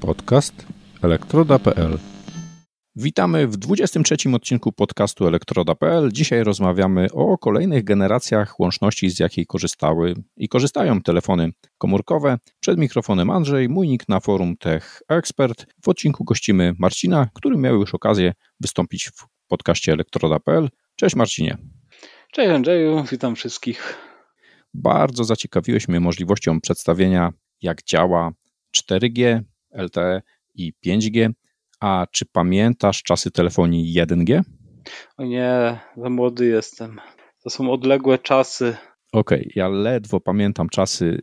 [0.00, 0.66] Podcast
[1.02, 1.98] elektroda.pl
[2.96, 6.12] Witamy w 23 odcinku podcastu elektroda.pl.
[6.12, 12.38] Dzisiaj rozmawiamy o kolejnych generacjach łączności, z jakiej korzystały i korzystają telefony komórkowe.
[12.60, 15.66] Przed mikrofonem Andrzej, mój nick na forum Tech Expert.
[15.82, 20.68] W odcinku gościmy Marcina, który miał już okazję wystąpić w podcaście elektroda.pl.
[20.96, 21.58] Cześć Marcinie.
[22.32, 23.96] Cześć Andrzeju, witam wszystkich.
[24.74, 27.32] Bardzo zaciekawiłeś mnie możliwością przedstawienia,
[27.62, 28.32] jak działa
[28.76, 29.40] 4G,
[29.72, 30.22] LTE
[30.54, 31.30] i 5G.
[31.80, 34.42] A czy pamiętasz czasy telefonii 1G?
[35.16, 37.00] O nie, za młody jestem.
[37.42, 38.76] To są odległe czasy.
[39.12, 41.18] Okej, okay, ja ledwo pamiętam czasy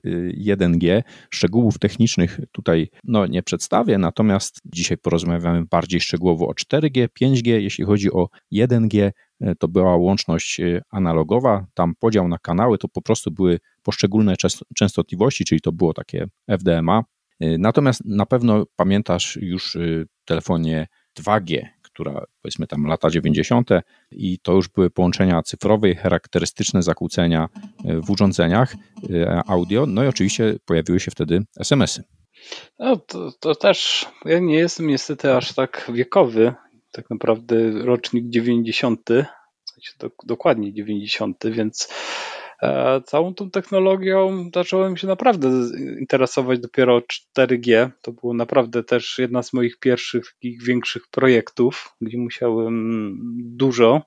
[0.47, 0.97] 1G.
[0.97, 7.49] Y, Szczegółów technicznych tutaj no, nie przedstawię, natomiast dzisiaj porozmawiamy bardziej szczegółowo o 4G, 5G.
[7.49, 11.65] Jeśli chodzi o 1G, y, to była łączność y, analogowa.
[11.73, 14.35] Tam podział na kanały to po prostu były poszczególne
[14.75, 17.03] częstotliwości, czyli to było takie FDMA.
[17.39, 19.77] Natomiast na pewno pamiętasz już
[20.25, 20.87] telefonie
[21.19, 23.69] 2G, która powiedzmy tam lata 90.
[24.11, 27.49] i to już były połączenia cyfrowe, charakterystyczne zakłócenia
[27.85, 28.75] e, w urządzeniach
[29.47, 32.03] audio, no i oczywiście pojawiły się wtedy SMS-y.
[32.79, 36.53] No to, to też, ja nie jestem niestety aż tak wiekowy,
[36.91, 39.01] tak naprawdę rocznik 90,
[39.65, 39.91] w sensie
[40.23, 41.89] dokładnie 90, więc
[43.05, 45.49] całą tą technologią zacząłem się naprawdę
[45.99, 47.01] interesować dopiero
[47.37, 47.89] 4G.
[48.01, 54.01] To było naprawdę też jedna z moich pierwszych takich większych projektów, gdzie musiałem dużo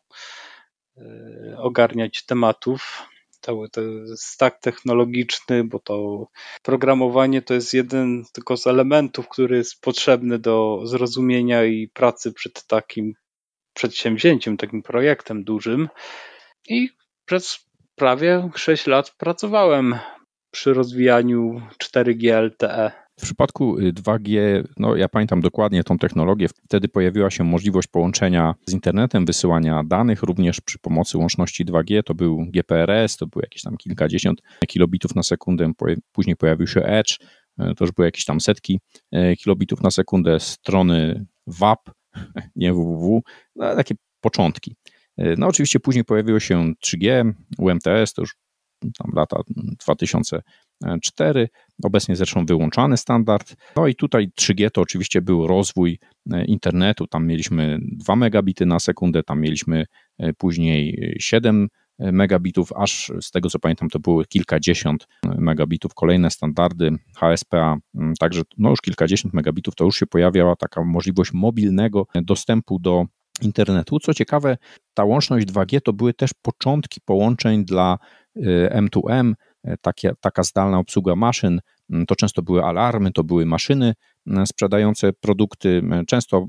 [0.97, 3.03] e, ogarniać tematów.
[3.41, 6.27] Cały ten stack technologiczny, bo to
[6.63, 12.67] programowanie to jest jeden tylko z elementów, który jest potrzebny do zrozumienia i pracy przed
[12.67, 13.15] takim
[13.75, 15.89] przedsięwzięciem, takim projektem dużym.
[16.69, 16.91] I
[17.25, 17.70] przez
[18.01, 19.95] prawie 6 lat pracowałem
[20.51, 22.91] przy rozwijaniu 4G LTE.
[23.19, 28.55] W przypadku 2G, y, no ja pamiętam dokładnie tą technologię, wtedy pojawiła się możliwość połączenia
[28.67, 32.03] z internetem, wysyłania danych również przy pomocy łączności 2G.
[32.03, 35.73] To był GPRS, to było jakieś tam kilkadziesiąt kilobitów na sekundę,
[36.13, 37.19] później pojawił się Edge,
[37.61, 38.81] y, to już były jakieś tam setki
[39.15, 41.91] y, kilobitów na sekundę, strony WAP,
[42.57, 43.21] nie www,
[43.57, 44.77] no, takie początki.
[45.39, 48.37] No oczywiście później pojawiło się 3G, UMTS, to już
[48.81, 49.41] tam lata
[49.85, 51.49] 2004,
[51.83, 53.57] obecnie zresztą wyłączany standard.
[53.77, 55.99] No i tutaj 3G to oczywiście był rozwój
[56.33, 59.87] e, internetu, tam mieliśmy 2 megabity na sekundę, tam mieliśmy
[60.19, 66.91] e, później 7 megabitów, aż z tego co pamiętam to były kilkadziesiąt megabitów, kolejne standardy
[67.17, 67.77] HSPA,
[68.19, 73.07] także no już kilkadziesiąt megabitów, to już się pojawiała taka możliwość mobilnego dostępu do
[73.43, 73.99] internetu.
[73.99, 74.57] Co ciekawe,
[74.95, 77.99] ta łączność 2G to były też początki połączeń dla
[78.71, 79.35] M2M,
[79.69, 81.61] y, takie, taka zdalna obsługa maszyn.
[81.91, 83.95] Mm, to często były alarmy, to były maszyny
[84.27, 85.69] mm, sprzedające produkty.
[85.69, 86.47] Mm, często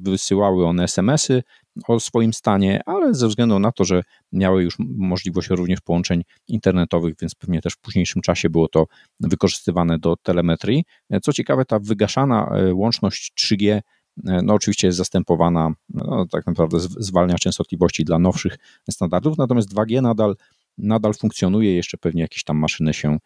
[0.00, 1.42] wysyłały one SMS-y
[1.88, 7.14] o swoim stanie, ale ze względu na to, że miały już możliwość również połączeń internetowych,
[7.20, 8.86] więc pewnie też w późniejszym czasie było to
[9.20, 10.84] wykorzystywane do telemetrii.
[11.22, 13.82] Co ciekawe, ta wygaszana y, łączność 3G E,
[14.16, 18.58] no oczywiście jest zastępowana, no, tak naprawdę zwalnia częstotliwości dla nowszych
[18.90, 20.36] standardów, natomiast 2G nadal,
[20.78, 23.18] nadal funkcjonuje, jeszcze pewnie jakieś tam maszyny się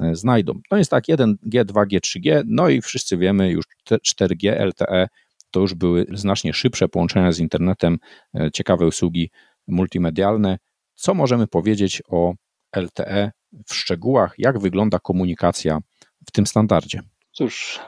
[0.00, 0.52] e, znajdą.
[0.70, 5.08] No jest tak 1G, 2G, 3G, no i wszyscy wiemy już 4G, LTE
[5.50, 7.98] to już były znacznie szybsze połączenia z internetem,
[8.34, 9.30] e, ciekawe usługi
[9.66, 10.58] multimedialne.
[10.94, 12.34] Co możemy powiedzieć o
[12.76, 13.32] LTE
[13.66, 15.78] w szczegółach, jak wygląda komunikacja
[16.26, 17.00] w tym standardzie?
[17.38, 17.80] Cóż,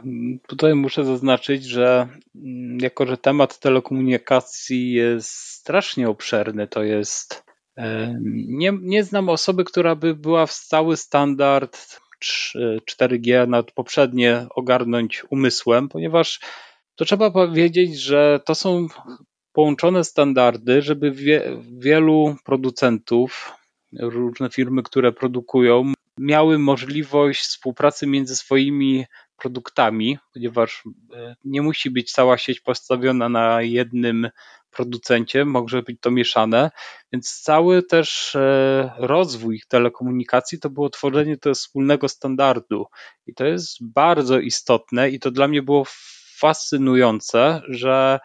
[0.47, 2.09] tutaj muszę zaznaczyć, że
[2.81, 7.45] jako, że temat telekomunikacji jest strasznie obszerny, to jest.
[7.77, 8.17] E,
[8.47, 12.01] nie, nie znam osoby, która by była w cały standard
[12.91, 16.41] 4G nad poprzednie ogarnąć umysłem, ponieważ
[16.95, 18.87] to trzeba powiedzieć, że to są
[19.53, 23.53] połączone standardy, żeby wie, wielu producentów,
[24.01, 29.07] różne firmy, które produkują, miały możliwość współpracy między swoimi
[29.41, 30.83] produktami, ponieważ
[31.15, 34.31] e, nie musi być cała sieć postawiona na jednym
[34.71, 36.71] producencie, może być to mieszane,
[37.13, 42.87] więc cały też e, rozwój telekomunikacji to było tworzenie tego wspólnego standardu.
[43.27, 45.85] I to jest bardzo istotne i to dla mnie było
[46.39, 48.21] fascynujące, że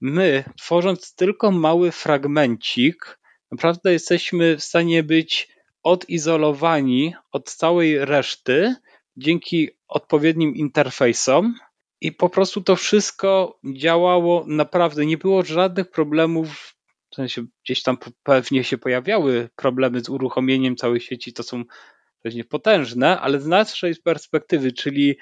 [0.00, 3.18] my tworząc tylko mały fragmencik,
[3.50, 5.48] naprawdę jesteśmy w stanie być
[5.82, 8.74] odizolowani od całej reszty
[9.16, 11.54] dzięki odpowiednim interfejsom
[12.00, 15.06] i po prostu to wszystko działało naprawdę.
[15.06, 16.76] Nie było żadnych problemów.
[17.12, 21.64] W sensie gdzieś tam pewnie się pojawiały problemy z uruchomieniem całej sieci, to są
[22.22, 25.16] pewnie potężne, ale z naszej perspektywy, czyli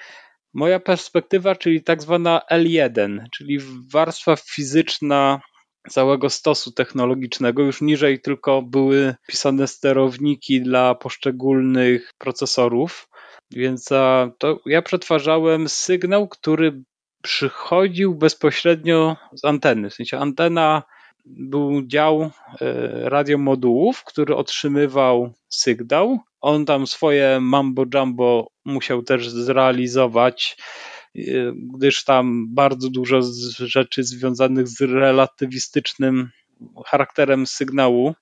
[0.53, 3.59] moja perspektywa, czyli tak zwana L1, czyli
[3.93, 5.41] warstwa fizyczna
[5.89, 7.63] całego stosu technologicznego.
[7.63, 13.09] Już niżej tylko były pisane sterowniki dla poszczególnych procesorów.
[13.51, 13.85] Więc
[14.37, 16.83] to ja przetwarzałem sygnał, który
[17.21, 19.89] przychodził bezpośrednio z anteny.
[19.89, 20.83] W sensie antena
[21.25, 22.29] był dział e,
[23.09, 26.19] radiomodułów, który otrzymywał sygnał.
[26.41, 30.57] On tam swoje mambo jumbo musiał też zrealizować,
[31.15, 31.21] e,
[31.75, 33.19] gdyż tam bardzo dużo
[33.59, 36.29] rzeczy związanych z relatywistycznym
[36.85, 38.13] charakterem sygnału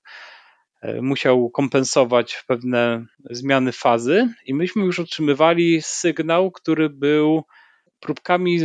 [1.02, 7.44] musiał kompensować pewne zmiany fazy i myśmy już otrzymywali sygnał, który był
[8.00, 8.60] próbkami,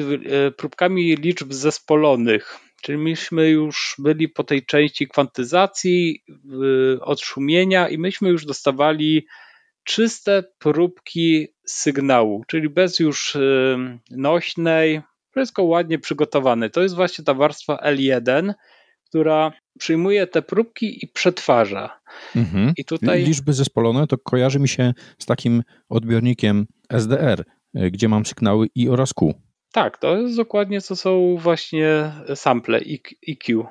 [0.57, 2.59] próbkami liczb zespolonych.
[2.81, 6.23] Czyli myśmy już byli po tej części kwantyzacji,
[7.01, 9.25] odszumienia i myśmy już dostawali
[9.83, 13.77] czyste próbki sygnału, czyli bez już y,
[14.11, 15.01] nośnej,
[15.31, 16.69] wszystko ładnie przygotowane.
[16.69, 18.53] To jest właśnie ta warstwa L1,
[19.13, 21.99] która przyjmuje te próbki i przetwarza.
[22.35, 22.73] Mhm.
[22.77, 23.23] I tutaj...
[23.23, 27.45] Liczby zespolone to kojarzy mi się z takim odbiornikiem SDR,
[27.77, 29.33] y, gdzie mam sygnały I oraz Q.
[29.71, 32.79] Tak, to jest dokładnie co są właśnie sample
[33.27, 33.65] EQ.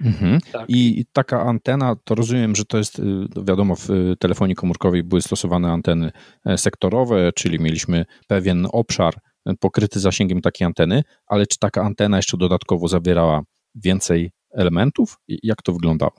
[0.00, 0.40] Mhm.
[0.52, 0.64] Tak.
[0.68, 3.02] I taka antena, to rozumiem, że to jest, y,
[3.46, 3.88] wiadomo, w
[4.18, 6.12] telefonii komórkowej były stosowane anteny
[6.46, 9.14] e, sektorowe, czyli mieliśmy pewien obszar
[9.46, 13.42] e, pokryty zasięgiem takiej anteny, ale czy taka antena jeszcze dodatkowo zawierała
[13.74, 15.16] więcej elementów?
[15.28, 16.12] Jak to wyglądało?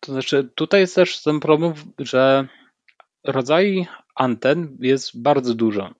[0.00, 2.48] To znaczy, tutaj jest też ten problem, że
[3.24, 5.90] rodzajów anten jest bardzo dużo.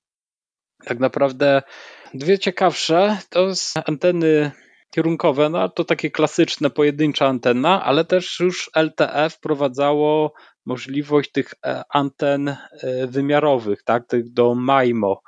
[0.85, 1.63] Tak naprawdę
[2.15, 4.51] Dwie ciekawsze to są anteny
[4.91, 10.33] kierunkowe, no to takie klasyczne, pojedyncza antena, ale też już LTE wprowadzało
[10.67, 12.57] możliwość tych e, anten e,
[13.07, 15.21] wymiarowych, tak, tych do MIMO,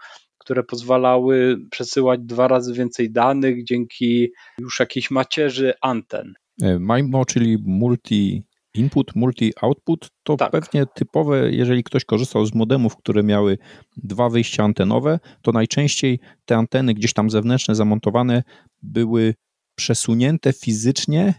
[0.43, 4.29] które pozwalały przesyłać dwa razy więcej danych dzięki
[4.59, 6.35] już jakiejś macierzy anten.
[6.63, 8.43] E, MIMO, czyli multi
[8.75, 10.51] Input, multi-output to tak.
[10.51, 13.59] pewnie typowe, jeżeli ktoś korzystał z modemów, które miały
[13.97, 18.43] dwa wyjścia antenowe, to najczęściej te anteny gdzieś tam zewnętrzne zamontowane
[18.83, 19.35] były
[19.75, 21.35] przesunięte fizycznie,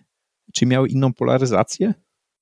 [0.53, 1.93] czy miały inną polaryzację?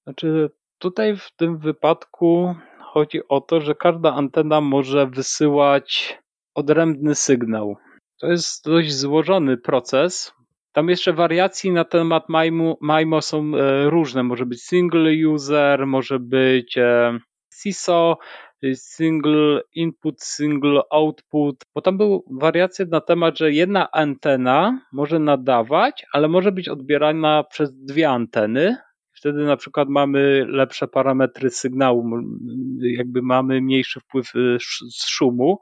[0.04, 6.20] Znaczy, tutaj w tym wypadku chodzi o to, że każda antena może wysyłać
[6.56, 7.78] odrębny sygnał.
[8.20, 10.34] To jest dość złożony proces,
[10.74, 14.24] tam jeszcze wariacji na temat MIMO, MIMO są e, różne.
[14.24, 16.78] Może być single user, może być
[17.62, 18.18] CISO,
[18.64, 25.20] e, single input, single output, bo tam były wariacje na temat, że jedna antena może
[25.20, 28.78] nadawać, ale może być odbierana przez dwie anteny.
[29.14, 32.10] Wtedy na przykład mamy lepsze parametry sygnału,
[32.82, 34.40] jakby mamy mniejszy wpływ e,
[34.92, 35.60] z szumu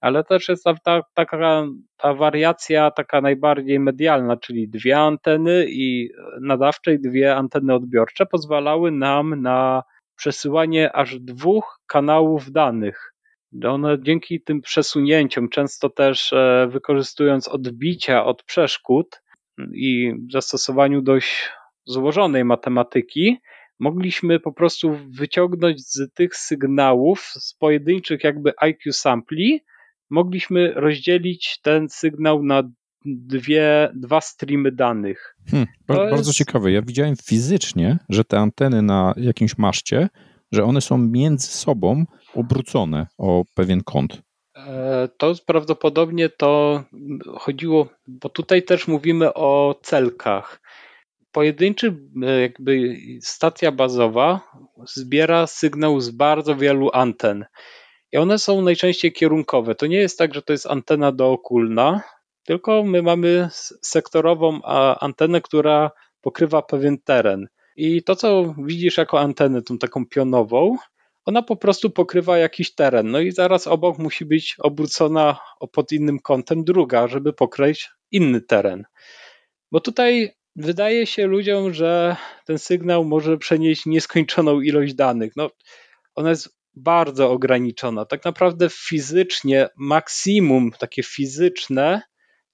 [0.00, 1.66] ale też jest ta, taka
[1.96, 6.10] ta wariacja taka najbardziej medialna, czyli dwie anteny i
[6.40, 9.82] nadawcze i dwie anteny odbiorcze pozwalały nam na
[10.16, 13.14] przesyłanie aż dwóch kanałów danych.
[13.64, 19.22] One dzięki tym przesunięciom, często też e, wykorzystując odbicia od przeszkód
[19.72, 21.50] i zastosowaniu dość
[21.84, 23.38] złożonej matematyki,
[23.78, 29.64] mogliśmy po prostu wyciągnąć z tych sygnałów, z pojedynczych jakby IQ sampli,
[30.10, 32.62] mogliśmy rozdzielić ten sygnał na
[33.04, 35.36] dwie, dwa streamy danych.
[35.50, 36.32] Hmm, bardzo jest...
[36.32, 36.72] ciekawe.
[36.72, 40.08] Ja widziałem fizycznie, że te anteny na jakimś maszcie,
[40.52, 42.04] że one są między sobą
[42.34, 44.22] obrócone o pewien kąt.
[44.56, 46.84] E, to prawdopodobnie to
[47.38, 50.60] chodziło, bo tutaj też mówimy o celkach.
[51.32, 54.40] Pojedynczy e, jakby stacja bazowa
[54.96, 57.44] zbiera sygnał z bardzo wielu anten.
[58.12, 59.74] I one są najczęściej kierunkowe.
[59.74, 62.02] To nie jest tak, że to jest antena dookulna,
[62.44, 63.48] tylko my mamy
[63.82, 64.62] sektorową
[65.00, 67.48] antenę, która pokrywa pewien teren.
[67.76, 70.76] I to, co widzisz jako antenę, tą taką pionową,
[71.24, 73.10] ona po prostu pokrywa jakiś teren.
[73.10, 75.36] No i zaraz obok musi być obrócona
[75.72, 78.84] pod innym kątem druga, żeby pokryć inny teren.
[79.72, 85.32] Bo tutaj wydaje się ludziom, że ten sygnał może przenieść nieskończoną ilość danych.
[85.36, 85.50] No,
[86.14, 88.04] ona jest bardzo ograniczona.
[88.04, 92.02] Tak naprawdę fizycznie maksimum takie fizyczne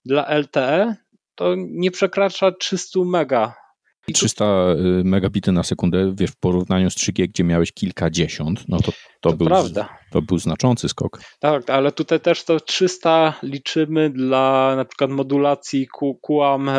[0.05, 0.97] dla LTE
[1.35, 3.64] to nie przekracza 300 mega
[4.13, 8.93] 300 y, megabity na sekundę, wiesz, w porównaniu z 3G, gdzie miałeś kilkadziesiąt, no to,
[8.93, 9.99] to, to był, prawda.
[10.11, 11.21] to był znaczący skok.
[11.39, 15.89] Tak, ale tutaj też to 300 liczymy dla na przykład modulacji
[16.29, 16.71] QAM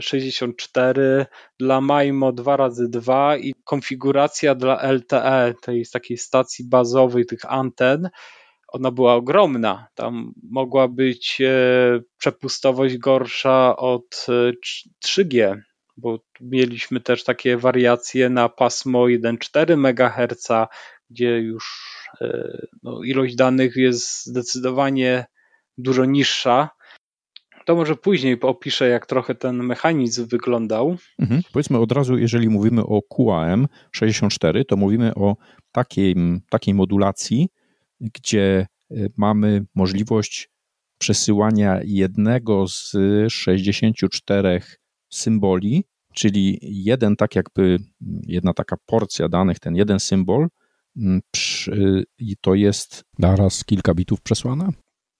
[0.00, 1.26] 64, e,
[1.58, 8.10] dla MIMO 2x2 i konfiguracja dla LTE, tej takiej stacji bazowej tych anten,
[8.72, 9.86] ona była ogromna.
[9.94, 14.26] Tam mogła być e, przepustowość gorsza od
[15.04, 15.62] 3G, e,
[16.00, 20.48] bo mieliśmy też takie wariacje na pasmo 1,4 MHz,
[21.10, 25.24] gdzie już e, no, ilość danych jest zdecydowanie
[25.78, 26.70] dużo niższa.
[27.66, 30.96] To może później opiszę, jak trochę ten mechanizm wyglądał.
[31.18, 31.42] Mhm.
[31.52, 35.36] Powiedzmy od razu, jeżeli mówimy o QAM 64, to mówimy o
[35.72, 36.14] takiej,
[36.50, 37.48] takiej modulacji,
[38.00, 40.50] gdzie e, mamy możliwość
[40.98, 42.96] przesyłania jednego z
[43.28, 44.62] 64
[45.10, 47.78] symboli, czyli jeden tak jakby,
[48.26, 50.48] jedna taka porcja danych, ten jeden symbol,
[52.18, 54.68] i to jest naraz kilka bitów przesłane?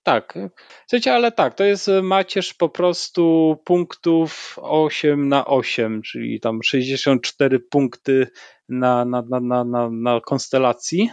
[0.03, 0.39] Tak.
[0.87, 7.61] Słuchajcie, ale tak, to jest macierz po prostu punktów 8 na 8, czyli tam 64
[7.61, 8.27] punkty
[8.69, 11.11] na, na, na, na, na konstelacji.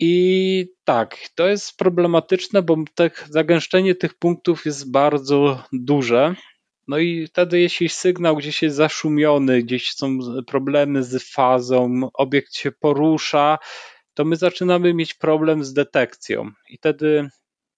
[0.00, 6.34] I tak, to jest problematyczne, bo te, zagęszczenie tych punktów jest bardzo duże.
[6.88, 12.72] No i wtedy, jeśli sygnał gdzieś jest zaszumiony, gdzieś są problemy z fazą, obiekt się
[12.72, 13.58] porusza,
[14.14, 16.50] to my zaczynamy mieć problem z detekcją.
[16.70, 17.28] I wtedy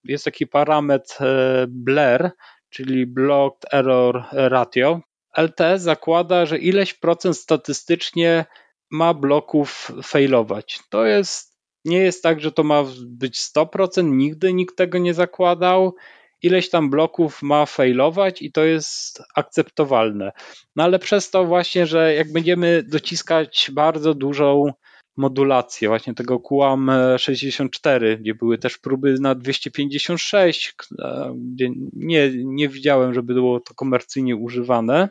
[0.05, 2.31] jest taki parametr e, BLER,
[2.71, 5.01] czyli Blocked Error Ratio.
[5.39, 8.45] LT zakłada, że ileś procent statystycznie
[8.91, 10.81] ma bloków failować.
[10.91, 15.95] To jest, nie jest tak, że to ma być 100%, nigdy nikt tego nie zakładał.
[16.43, 20.33] Ileś tam bloków ma failować i to jest akceptowalne.
[20.77, 24.73] No ale przez to właśnie, że jak będziemy dociskać bardzo dużą
[25.17, 30.75] modulację właśnie tego QAM 64, gdzie były też próby na 256,
[31.37, 35.09] gdzie nie, nie widziałem, żeby było to komercyjnie używane,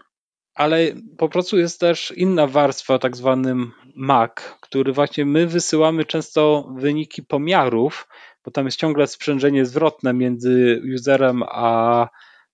[0.56, 6.70] ale po prostu jest też inna warstwa, tak zwanym MAC, który właśnie my wysyłamy często
[6.78, 8.08] wyniki pomiarów,
[8.46, 12.08] bo tam jest ciągle sprzężenie zwrotne między userem a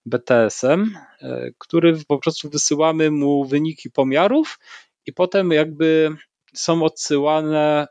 [0.05, 4.60] BTS-em, e, który po prostu wysyłamy mu wyniki pomiarów
[5.05, 6.10] i potem jakby
[6.53, 7.88] są odsyłane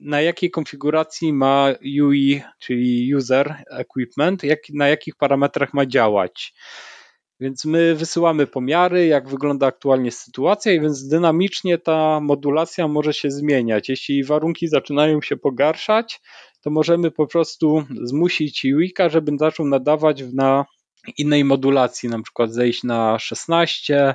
[0.00, 1.68] na jakiej konfiguracji ma
[2.02, 6.54] UI, czyli user equipment, jak, na jakich parametrach ma działać.
[7.40, 13.30] Więc my wysyłamy pomiary, jak wygląda aktualnie sytuacja, i więc dynamicznie ta modulacja może się
[13.30, 13.88] zmieniać.
[13.88, 16.20] Jeśli warunki zaczynają się pogarszać,
[16.60, 20.64] to możemy po prostu zmusić UIKA, żeby zaczął nadawać na
[21.18, 24.14] innej modulacji, na przykład zejść na 16,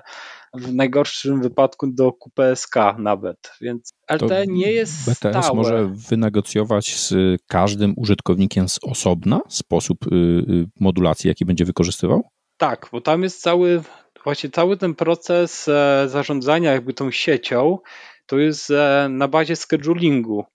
[0.53, 5.53] w najgorszym wypadku do QPSK nawet, więc LT nie jest BTS stałe.
[5.53, 7.13] może wynegocjować z
[7.47, 12.23] każdym użytkownikiem z osobna sposób y, y, modulacji, jaki będzie wykorzystywał?
[12.59, 13.81] Tak, bo tam jest cały,
[14.23, 17.77] właśnie cały ten proces e, zarządzania jakby tą siecią,
[18.25, 20.45] to jest e, na bazie schedulingu.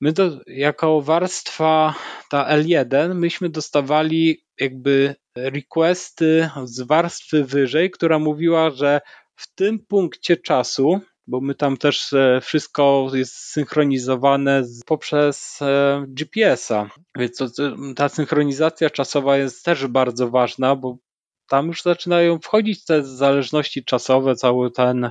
[0.00, 1.94] My to, jako warstwa
[2.30, 9.00] ta L1, myśmy dostawali jakby requesty z warstwy wyżej, która mówiła, że
[9.36, 15.60] w tym punkcie czasu, bo my tam też e, wszystko jest synchronizowane poprzez
[16.08, 17.46] GPS-a, więc to,
[17.96, 20.96] ta synchronizacja czasowa jest też bardzo ważna, bo
[21.54, 25.10] tam już zaczynają wchodzić te zależności czasowe, cały ten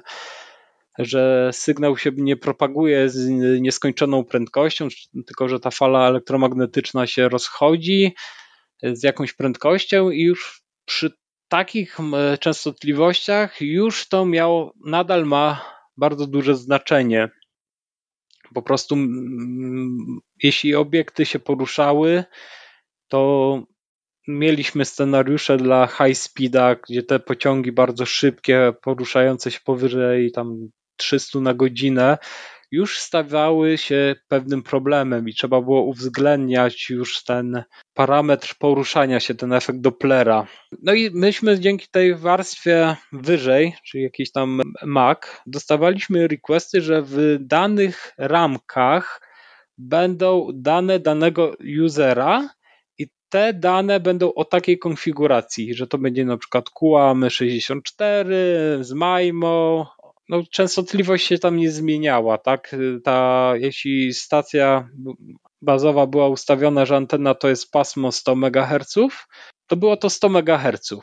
[0.99, 3.29] że sygnał się nie propaguje z
[3.61, 4.87] nieskończoną prędkością,
[5.25, 8.15] tylko że ta fala elektromagnetyczna się rozchodzi
[8.83, 11.13] z jakąś prędkością i już przy
[11.47, 11.97] takich
[12.39, 15.65] częstotliwościach już to miało, nadal ma
[15.97, 17.29] bardzo duże znaczenie.
[18.53, 18.95] Po prostu,
[20.43, 22.23] jeśli obiekty się poruszały,
[23.07, 23.72] to
[24.27, 31.39] mieliśmy scenariusze dla high speeda, gdzie te pociągi bardzo szybkie, poruszające się powyżej tam 300
[31.39, 32.17] na godzinę,
[32.73, 37.63] już stawały się pewnym problemem i trzeba było uwzględniać już ten
[37.93, 40.47] parametr poruszania się, ten efekt Dopplera.
[40.81, 47.37] No i myśmy dzięki tej warstwie wyżej, czyli jakiś tam Mac, dostawaliśmy requesty, że w
[47.39, 49.21] danych ramkach
[49.77, 52.49] będą dane danego usera
[53.33, 58.27] te dane będą o takiej konfiguracji, że to będzie na przykład QAM64
[58.81, 59.87] z MIMO,
[60.29, 62.75] no, częstotliwość się tam nie zmieniała, tak?
[63.03, 64.89] Ta, jeśli stacja
[65.61, 68.95] bazowa była ustawiona, że antena to jest pasmo 100 MHz,
[69.67, 70.93] to było to 100 MHz.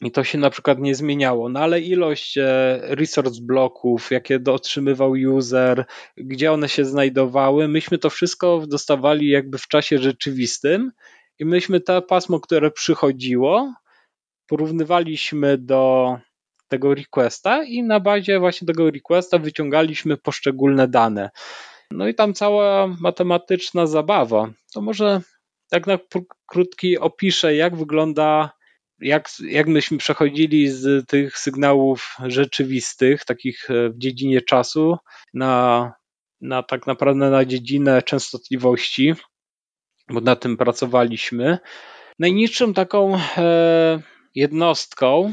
[0.00, 2.44] I to się na przykład nie zmieniało, no ale ilość e,
[2.82, 5.84] resource bloków, jakie otrzymywał user,
[6.16, 10.92] gdzie one się znajdowały, myśmy to wszystko dostawali jakby w czasie rzeczywistym
[11.38, 13.74] i myśmy to pasmo, które przychodziło,
[14.46, 16.16] porównywaliśmy do
[16.68, 21.30] tego requesta i na bazie właśnie tego requesta wyciągaliśmy poszczególne dane.
[21.90, 24.50] No i tam cała matematyczna zabawa.
[24.74, 25.20] To może
[25.70, 25.98] tak na
[26.46, 28.50] krótki opiszę, jak wygląda,
[29.00, 34.96] jak, jak myśmy przechodzili z tych sygnałów rzeczywistych, takich e, w dziedzinie czasu,
[35.34, 35.92] na,
[36.40, 39.14] na tak naprawdę na dziedzinę częstotliwości,
[40.10, 41.58] bo na tym pracowaliśmy.
[42.18, 44.02] Najniższą taką e,
[44.34, 45.32] jednostką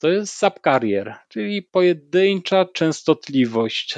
[0.00, 3.94] to jest subcarrier, czyli pojedyncza częstotliwość.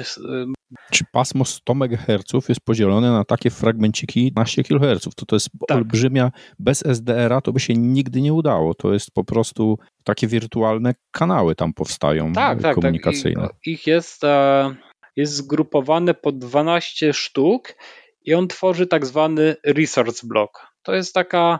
[0.91, 5.03] Czy pasmo 100 MHz jest podzielone na takie fragmenciki 12 kHz?
[5.15, 5.77] To to jest tak.
[5.77, 8.73] olbrzymia, bez SDR-a to by się nigdy nie udało.
[8.73, 13.41] To jest po prostu takie wirtualne kanały tam powstają tak, tak, komunikacyjne.
[13.41, 13.55] Tak.
[13.65, 14.75] Ich jest, e,
[15.15, 17.75] jest zgrupowane po 12 sztuk
[18.25, 20.67] i on tworzy tak zwany resource block.
[20.83, 21.59] To jest taka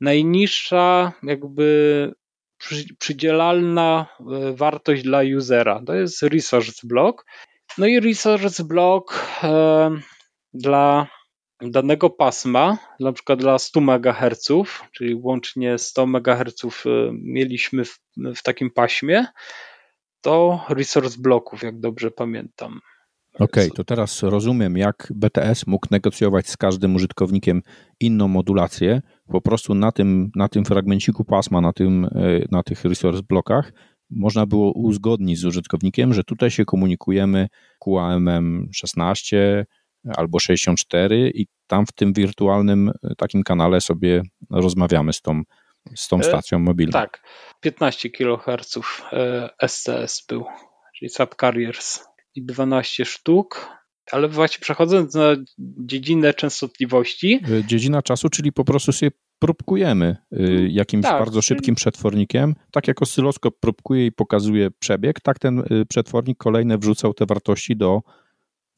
[0.00, 2.12] najniższa jakby
[2.98, 5.82] przydzielalna e, wartość dla usera.
[5.86, 7.24] To jest resource block.
[7.78, 9.90] No i resource block e,
[10.54, 11.06] dla
[11.60, 14.48] danego pasma, na przykład dla 100 MHz,
[14.92, 19.26] czyli łącznie 100 MHz e, mieliśmy w, takim paśmie,
[20.20, 22.80] to resource blocków, jak dobrze pamiętam.
[23.34, 27.62] Okej, okay, to teraz rozumiem, jak BTS mógł negocjować z każdym użytkownikiem
[28.00, 29.02] inną modulację.
[29.28, 32.08] Po prostu na tym, na tym fragmenciku pasma, na, tym, e,
[32.50, 33.72] na tych resource blokach,
[34.10, 37.48] można było uzgodnić z użytkownikiem, że tutaj się komunikujemy
[37.84, 39.66] QAM 16
[40.16, 45.42] albo 64 i tam w tym wirtualnym e, takim kanale sobie rozmawiamy z tą,
[45.94, 46.92] z tą e, stacją mobilną.
[46.92, 47.22] Tak,
[47.60, 48.78] 15 kHz
[49.66, 50.44] SCS był,
[50.98, 53.68] czyli subcarriers i 12 sztuk,
[54.12, 57.40] ale właśnie przechodząc na dziedzinę częstotliwości.
[57.50, 62.54] Y, dziedzina czasu, czyli po prostu sobie próbkujemy y, jakimś tak, bardzo szybkim przetwornikiem.
[62.72, 67.76] Tak jak oscyloskop próbkuje i pokazuje przebieg, tak ten y, przetwornik kolejne wrzucał te wartości
[67.76, 68.02] do,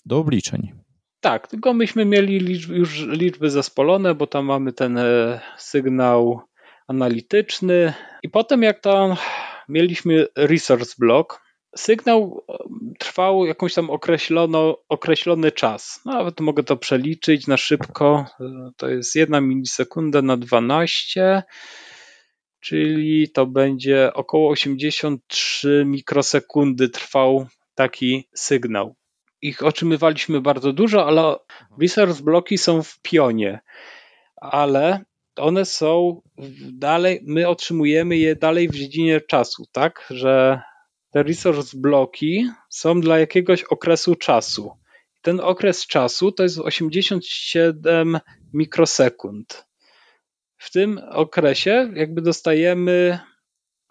[0.07, 0.73] do obliczeń.
[1.21, 6.41] Tak, tylko myśmy mieli liczby, już liczby zespolone, bo tam mamy ten e, sygnał
[6.89, 7.93] analityczny
[8.23, 9.17] i potem jak tam
[9.69, 11.44] mieliśmy resource block,
[11.77, 12.45] sygnał
[12.99, 16.01] trwał jakąś tam określono, określony czas.
[16.05, 18.27] Nawet mogę to przeliczyć na szybko.
[18.77, 21.43] To jest 1 milisekunda na 12,
[22.61, 28.95] czyli to będzie około 83 mikrosekundy trwał taki sygnał.
[29.43, 31.37] Ich otrzymywaliśmy bardzo dużo, ale
[31.81, 33.61] resource bloki są w pionie,
[34.37, 35.05] ale
[35.37, 36.23] one są
[36.73, 40.63] dalej, my otrzymujemy je dalej w dziedzinie czasu, tak, że
[41.15, 44.71] te resource bloki są dla jakiegoś okresu czasu.
[45.23, 48.21] Ten okres czasu to jest 87
[48.53, 49.67] mikrosekund.
[50.57, 53.19] W tym okresie jakby dostajemy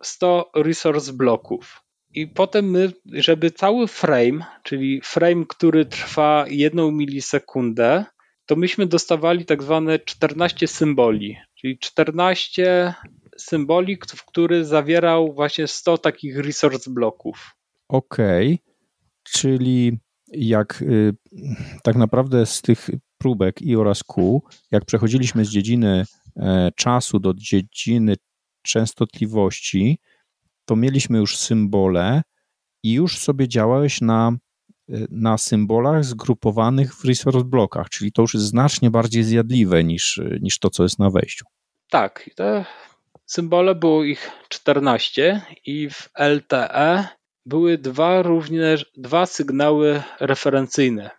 [0.01, 1.81] 100 resource bloków.
[2.13, 8.05] I potem my, żeby cały frame, czyli frame, który trwa jedną milisekundę,
[8.45, 12.93] to myśmy dostawali tak zwane 14 symboli, czyli 14
[13.37, 17.55] symbolik, który zawierał właśnie 100 takich resource bloków.
[17.89, 18.73] Okej, okay.
[19.23, 21.13] czyli jak y,
[21.83, 24.41] tak naprawdę z tych próbek i oraz Q,
[24.71, 28.15] jak przechodziliśmy z dziedziny e, czasu do dziedziny
[28.61, 29.99] częstotliwości,
[30.65, 32.21] to mieliśmy już symbole
[32.83, 34.31] i już sobie działałeś na,
[34.89, 40.21] e, na symbolach zgrupowanych w resource blokach, czyli to już jest znacznie bardziej zjadliwe niż,
[40.41, 41.45] niż to, co jest na wejściu.
[41.89, 42.65] Tak, to
[43.33, 47.07] Symbole było ich 14 i w LTE
[47.45, 51.09] były dwa również dwa sygnały referencyjne.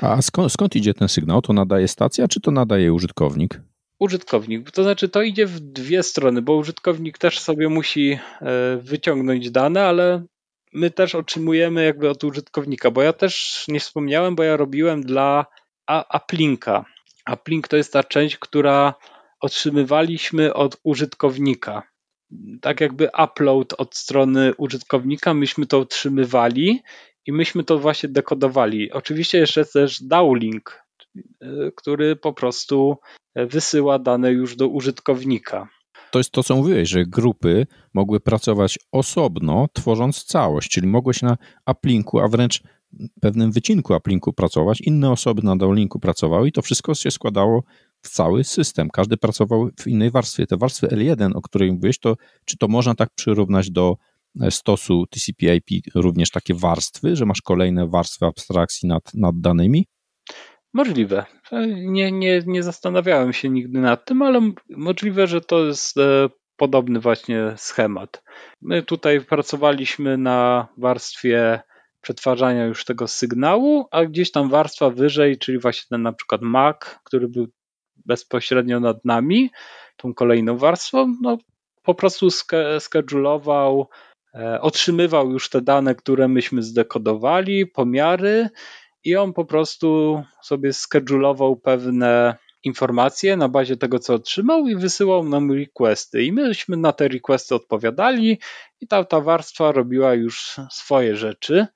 [0.00, 1.42] A skąd, skąd idzie ten sygnał?
[1.42, 3.60] To nadaje stacja, czy to nadaje użytkownik?
[3.98, 4.70] Użytkownik.
[4.70, 9.84] To znaczy, to idzie w dwie strony, bo użytkownik też sobie musi e, wyciągnąć dane,
[9.84, 10.24] ale
[10.72, 15.46] my też otrzymujemy jakby od użytkownika, bo ja też nie wspomniałem, bo ja robiłem dla
[15.86, 16.84] Aplinka.
[17.24, 18.94] Aplink to jest ta część, która
[19.44, 21.82] otrzymywaliśmy od użytkownika.
[22.60, 26.82] Tak jakby upload od strony użytkownika, myśmy to otrzymywali
[27.26, 28.92] i myśmy to właśnie dekodowali.
[28.92, 30.82] Oczywiście jeszcze też downlink,
[31.76, 32.96] który po prostu
[33.34, 35.68] wysyła dane już do użytkownika.
[36.10, 41.36] To jest to, co mówiłeś, że grupy mogły pracować osobno, tworząc całość, czyli mogłeś na
[41.70, 42.62] uplinku, a wręcz
[43.20, 47.62] pewnym wycinku uplinku pracować, inne osoby na downlinku pracowały i to wszystko się składało
[48.08, 48.88] cały system.
[48.90, 50.46] Każdy pracował w innej warstwie.
[50.46, 53.96] Te warstwy L1, o której mówiłeś, to czy to można tak przyrównać do
[54.40, 59.86] e, stosu TCP/IP również takie warstwy, że masz kolejne warstwy abstrakcji nad, nad danymi?
[60.74, 61.24] Możliwe.
[61.52, 66.28] E, nie, nie, nie zastanawiałem się nigdy nad tym, ale możliwe, że to jest e,
[66.56, 68.22] podobny właśnie schemat.
[68.62, 71.60] My tutaj pracowaliśmy na warstwie
[72.00, 76.76] przetwarzania już tego sygnału, a gdzieś tam warstwa wyżej, czyli właśnie ten na przykład MAC,
[77.04, 77.46] który był
[78.06, 79.50] bezpośrednio nad nami,
[79.96, 81.38] tą kolejną warstwą, no
[81.82, 82.28] po prostu
[82.78, 83.88] schedulował,
[84.34, 88.48] e, otrzymywał już te dane, które myśmy zdekodowali, pomiary
[89.04, 95.24] i on po prostu sobie schedulował pewne informacje na bazie tego, co otrzymał i wysyłał
[95.24, 96.24] nam requesty.
[96.24, 98.38] I myśmy na te requesty odpowiadali
[98.80, 101.66] i ta, ta warstwa robiła już swoje rzeczy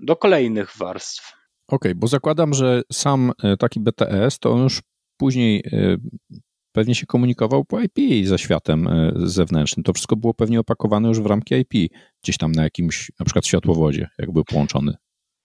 [0.00, 1.32] do kolejnych warstw.
[1.68, 4.82] Okej, okay, bo zakładam, że sam e, taki BTS to już
[5.18, 5.96] później e,
[6.72, 9.84] pewnie się komunikował po IP ze światem e, zewnętrznym.
[9.84, 13.46] To wszystko było pewnie opakowane już w ramki IP, gdzieś tam na jakimś, na przykład
[13.46, 14.94] światłowodzie, jak był połączony.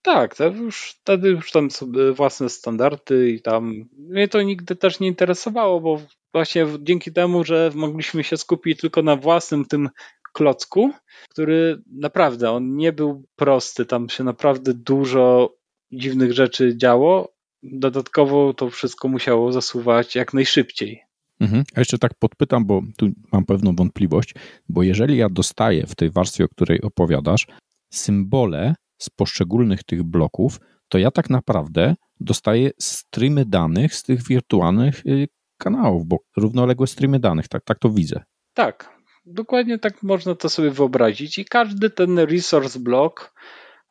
[0.01, 4.99] Tak, to już, wtedy już tam sobie własne standardy i tam mnie to nigdy też
[4.99, 6.01] nie interesowało, bo
[6.33, 9.89] właśnie dzięki temu, że mogliśmy się skupić tylko na własnym tym
[10.33, 10.91] klocku,
[11.29, 15.55] który naprawdę on nie był prosty, tam się naprawdę dużo
[15.91, 17.32] dziwnych rzeczy działo.
[17.63, 21.03] Dodatkowo to wszystko musiało zasuwać jak najszybciej.
[21.39, 21.63] Mhm.
[21.75, 24.33] A jeszcze tak podpytam, bo tu mam pewną wątpliwość,
[24.69, 27.47] bo jeżeli ja dostaję w tej warstwie, o której opowiadasz,
[27.93, 35.05] symbole z poszczególnych tych bloków, to ja tak naprawdę dostaję streamy danych z tych wirtualnych
[35.05, 38.23] y, kanałów, bo równoległe streamy danych, tak, tak to widzę.
[38.53, 38.89] Tak,
[39.25, 43.33] dokładnie tak można to sobie wyobrazić i każdy ten resource block,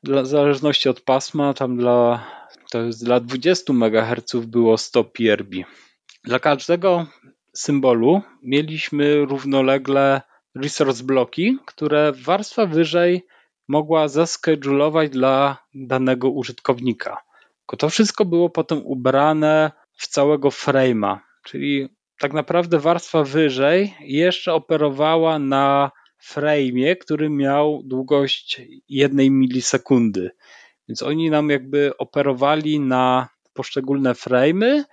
[0.04, 2.26] w zależności od pasma, tam dla,
[2.70, 5.54] to jest dla 20 MHz było 100 PRB.
[6.24, 7.06] Dla każdego
[7.54, 10.22] symbolu mieliśmy równolegle
[10.54, 13.26] resource bloki, które warstwa wyżej
[13.68, 17.22] mogła zaschedulować dla danego użytkownika.
[17.58, 21.88] Tylko to wszystko było potem ubrane w całego frame'a, czyli
[22.18, 25.90] tak naprawdę warstwa wyżej jeszcze operowała na
[26.30, 30.30] frame'ie, który miał długość jednej milisekundy.
[30.88, 34.84] Więc oni nam jakby operowali na poszczególne frame'y,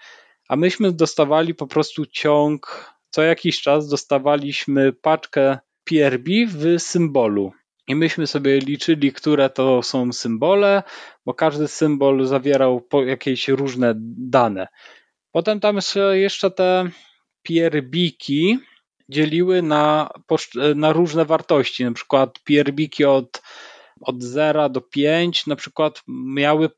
[0.50, 7.52] a myśmy dostawali po prostu ciąg, co jakiś czas dostawaliśmy paczkę PRB w symbolu.
[7.88, 10.84] I myśmy sobie liczyli, które to są symbole,
[11.26, 14.68] bo każdy symbol zawierał jakieś różne dane.
[15.32, 15.80] Potem tam
[16.12, 16.90] jeszcze te
[17.44, 18.60] pierbiki
[19.10, 20.10] dzieliły na,
[20.76, 21.86] na różne wartości.
[21.86, 23.42] Na przykład pierbiki od,
[24.02, 26.70] od 0 do 5 na przykład miały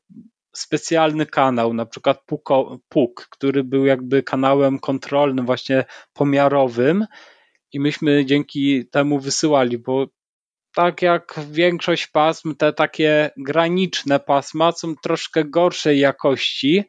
[0.52, 2.18] specjalny kanał, na przykład
[2.88, 7.06] PUK, który był jakby kanałem kontrolnym, właśnie pomiarowym.
[7.72, 10.06] I myśmy dzięki temu wysyłali, bo
[10.74, 16.84] tak jak większość pasm, te takie graniczne pasma są troszkę gorszej jakości,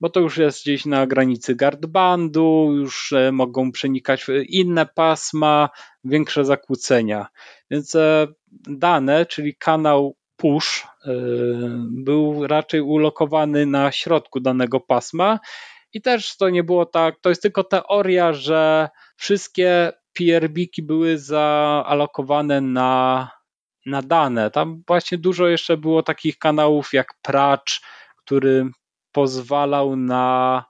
[0.00, 5.68] bo to już jest gdzieś na granicy gardbandu, już e, mogą przenikać w inne pasma,
[6.04, 7.26] większe zakłócenia.
[7.70, 8.26] Więc e,
[8.68, 11.12] dane, czyli kanał push, e,
[11.90, 15.38] był raczej ulokowany na środku danego pasma.
[15.92, 22.60] I też to nie było tak, to jest tylko teoria, że wszystkie PRB-ki były zaalokowane
[22.60, 23.30] na,
[23.86, 24.50] na dane.
[24.50, 27.80] Tam właśnie dużo jeszcze było takich kanałów jak Pracz,
[28.16, 28.70] który
[29.16, 30.64] pozwalał na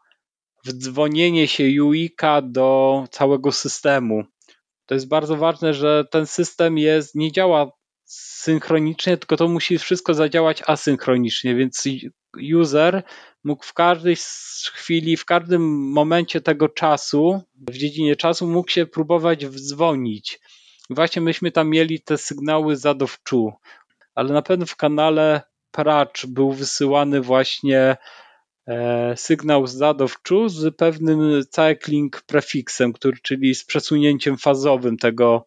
[0.64, 4.24] wdzwonienie się UIKA do całego systemu.
[4.86, 7.70] To jest bardzo ważne, że ten system jest, nie działa
[8.04, 11.84] synchronicznie, tylko to musi wszystko zadziałać asynchronicznie, więc
[12.60, 13.02] user
[13.44, 14.16] mógł w każdej
[14.72, 20.40] chwili, w każdym momencie tego czasu, w dziedzinie czasu, mógł się próbować wdzwonić.
[20.90, 23.52] Właśnie myśmy tam mieli te sygnały zadowczu,
[24.14, 27.96] ale na pewno w kanale Pracz był wysyłany właśnie
[28.66, 35.46] e, sygnał zadowczu z pewnym cycling prefiksem, który, czyli z przesunięciem fazowym tego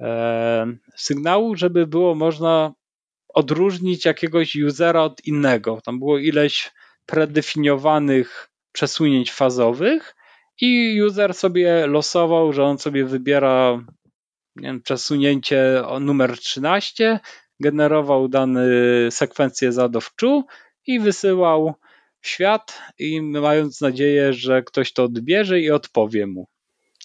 [0.00, 2.72] e, sygnału, żeby było można
[3.28, 5.80] odróżnić jakiegoś usera od innego.
[5.84, 6.72] Tam było ileś
[7.06, 10.16] predefiniowanych przesunięć fazowych
[10.60, 13.84] i user sobie losował, że on sobie wybiera
[14.56, 17.20] wiem, przesunięcie numer 13,
[17.60, 18.66] generował dane
[19.10, 20.44] sekwencję zadowczu
[20.86, 21.74] i wysyłał
[22.28, 26.46] świat i mając nadzieję, że ktoś to odbierze i odpowie mu.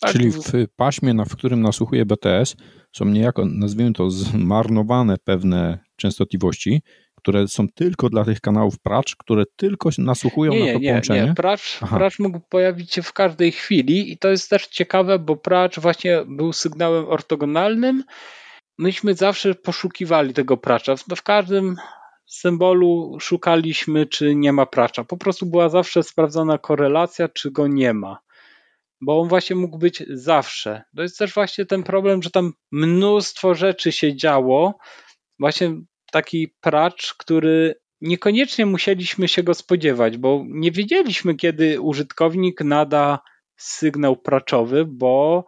[0.01, 0.11] Tak.
[0.11, 2.55] Czyli w paśmie, w którym nasłuchuje BTS,
[2.95, 6.81] są niejako, nazwijmy to, zmarnowane pewne częstotliwości,
[7.15, 11.25] które są tylko dla tych kanałów pracz, które tylko nasłuchują nie, na to nie, połączenie?
[11.25, 15.35] Nie, pracz, pracz mógł pojawić się w każdej chwili i to jest też ciekawe, bo
[15.35, 18.03] pracz właśnie był sygnałem ortogonalnym.
[18.77, 20.95] Myśmy zawsze poszukiwali tego pracza.
[21.07, 21.75] No w każdym
[22.33, 25.03] symbolu szukaliśmy, czy nie ma pracza.
[25.03, 28.19] Po prostu była zawsze sprawdzona korelacja, czy go nie ma
[29.01, 30.83] bo on właśnie mógł być zawsze.
[30.95, 34.77] To jest też właśnie ten problem, że tam mnóstwo rzeczy się działo.
[35.39, 43.19] Właśnie taki pracz, który niekoniecznie musieliśmy się go spodziewać, bo nie wiedzieliśmy, kiedy użytkownik nada
[43.57, 45.45] sygnał praczowy, bo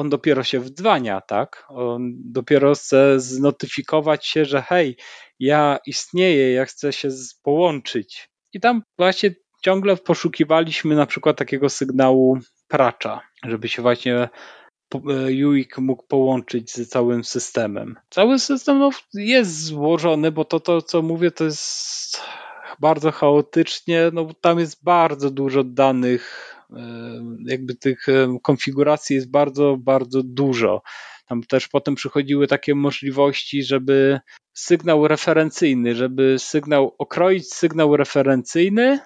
[0.00, 1.64] on dopiero się wdzwania, tak?
[1.68, 4.96] On dopiero chce znotyfikować się, że hej,
[5.38, 7.08] ja istnieję, ja chcę się
[7.42, 8.28] połączyć.
[8.52, 14.28] I tam właśnie ciągle poszukiwaliśmy na przykład takiego sygnału pracza, żeby się właśnie
[15.46, 17.96] UIK mógł połączyć z całym systemem.
[18.10, 22.20] Cały system no, jest złożony, bo to, to, co mówię, to jest
[22.80, 26.56] bardzo chaotycznie, no tam jest bardzo dużo danych,
[27.46, 28.06] jakby tych
[28.42, 30.82] konfiguracji jest bardzo, bardzo dużo.
[31.26, 34.20] Tam też potem przychodziły takie możliwości, żeby
[34.52, 38.98] sygnał referencyjny, żeby sygnał okroić sygnał referencyjny.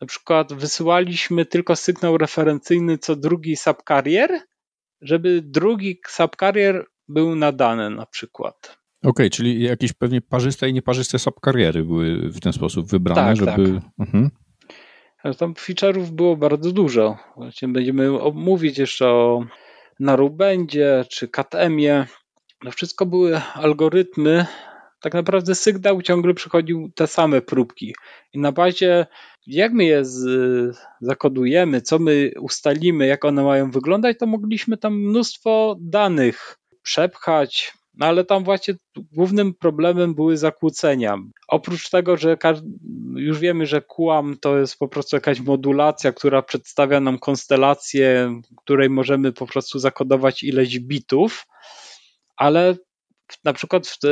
[0.00, 4.40] Na przykład wysyłaliśmy tylko sygnał referencyjny co drugi subcarrier,
[5.02, 8.78] żeby drugi subcarrier był nadany na przykład.
[9.02, 13.36] Okej, okay, czyli jakieś pewnie parzyste i nieparzyste subkariery były w ten sposób wybrane, tak,
[13.36, 13.80] żeby...
[13.80, 13.90] Tak.
[13.98, 14.30] Mhm.
[15.38, 17.18] Tam feature'ów było bardzo dużo.
[17.36, 19.44] Właśnie będziemy mówić jeszcze o
[20.00, 22.06] Narubendzie czy KTM-ie.
[22.64, 24.46] To wszystko były algorytmy.
[25.00, 27.94] Tak naprawdę sygnał ciągle przychodził te same próbki.
[28.32, 29.06] I na bazie,
[29.46, 30.20] jak my je z,
[31.00, 38.06] zakodujemy, co my ustalimy, jak one mają wyglądać, to mogliśmy tam mnóstwo danych przepchać, no
[38.06, 41.18] ale tam właśnie głównym problemem były zakłócenia.
[41.48, 42.36] Oprócz tego, że
[43.14, 48.90] już wiemy, że QAM to jest po prostu jakaś modulacja, która przedstawia nam konstelację, której
[48.90, 51.46] możemy po prostu zakodować ileś bitów,
[52.36, 52.76] ale
[53.44, 54.08] na przykład w te,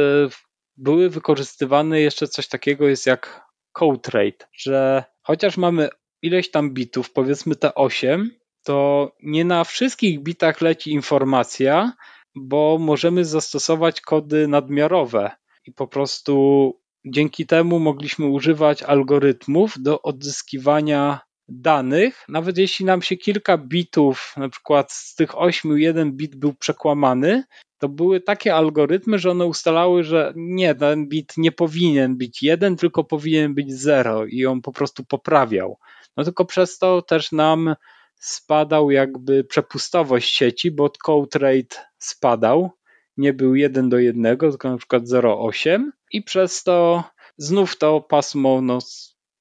[0.77, 5.89] były wykorzystywane jeszcze coś takiego jest jak code rate, że chociaż mamy
[6.23, 8.31] ileś tam bitów, powiedzmy te 8,
[8.65, 11.93] to nie na wszystkich bitach leci informacja,
[12.35, 15.31] bo możemy zastosować kody nadmiarowe
[15.65, 23.17] i po prostu dzięki temu mogliśmy używać algorytmów do odzyskiwania danych, nawet jeśli nam się
[23.17, 27.45] kilka bitów, na przykład z tych ośmiu jeden bit był przekłamany,
[27.79, 32.77] to były takie algorytmy, że one ustalały, że nie, ten bit nie powinien być jeden,
[32.77, 35.79] tylko powinien być zero i on po prostu poprawiał.
[36.17, 37.75] No tylko przez to też nam
[38.19, 42.71] spadał jakby przepustowość sieci, bo code rate spadał,
[43.17, 47.05] nie był 1 do 1, tylko na przykład 0,8 i przez to
[47.37, 48.79] znów to pasmo, no,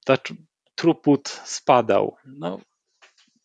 [0.04, 0.18] ta
[0.74, 2.16] throughput spadał.
[2.26, 2.60] No,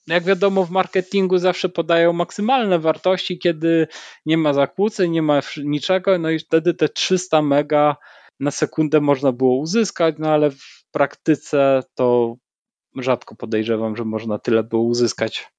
[0.08, 3.88] jak wiadomo, w marketingu zawsze podają maksymalne wartości, kiedy
[4.26, 7.96] nie ma zakłóceń, nie ma niczego, no i wtedy te 300 mega
[8.40, 12.36] na sekundę można było uzyskać, no ale w praktyce to
[12.96, 15.54] rzadko podejrzewam, że można tyle było uzyskać.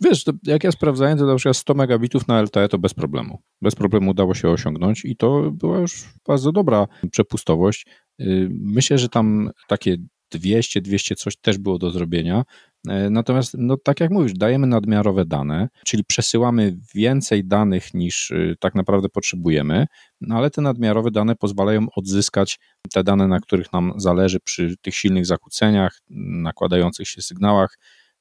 [0.00, 3.42] Wiesz, jak ja sprawdzałem, to na przykład 100 megabitów na LTE to bez problemu.
[3.62, 7.86] Bez problemu udało się osiągnąć i to była już bardzo dobra przepustowość.
[8.20, 9.96] Y, myślę, że tam takie
[10.38, 12.44] 200, 200 coś też było do zrobienia.
[12.88, 18.56] E, natomiast, no, tak jak mówisz, dajemy nadmiarowe dane, czyli przesyłamy więcej danych niż y,
[18.60, 19.86] tak naprawdę potrzebujemy,
[20.20, 22.58] no, ale te nadmiarowe dane pozwalają odzyskać
[22.92, 27.78] te dane, na których nam zależy przy tych silnych zakłóceniach, nakładających się sygnałach.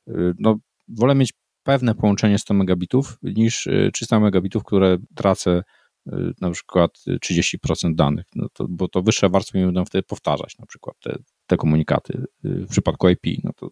[0.08, 0.56] Y, no,
[0.88, 5.62] wolę mieć pewne połączenie 100 megabitów niż 300 y, megabitów, które tracę
[6.41, 6.91] na przykład
[7.26, 11.17] 30% danych, no to, bo to wyższe warstwy mi będą wtedy powtarzać na przykład te,
[11.51, 13.25] te komunikaty w przypadku IP.
[13.43, 13.69] No to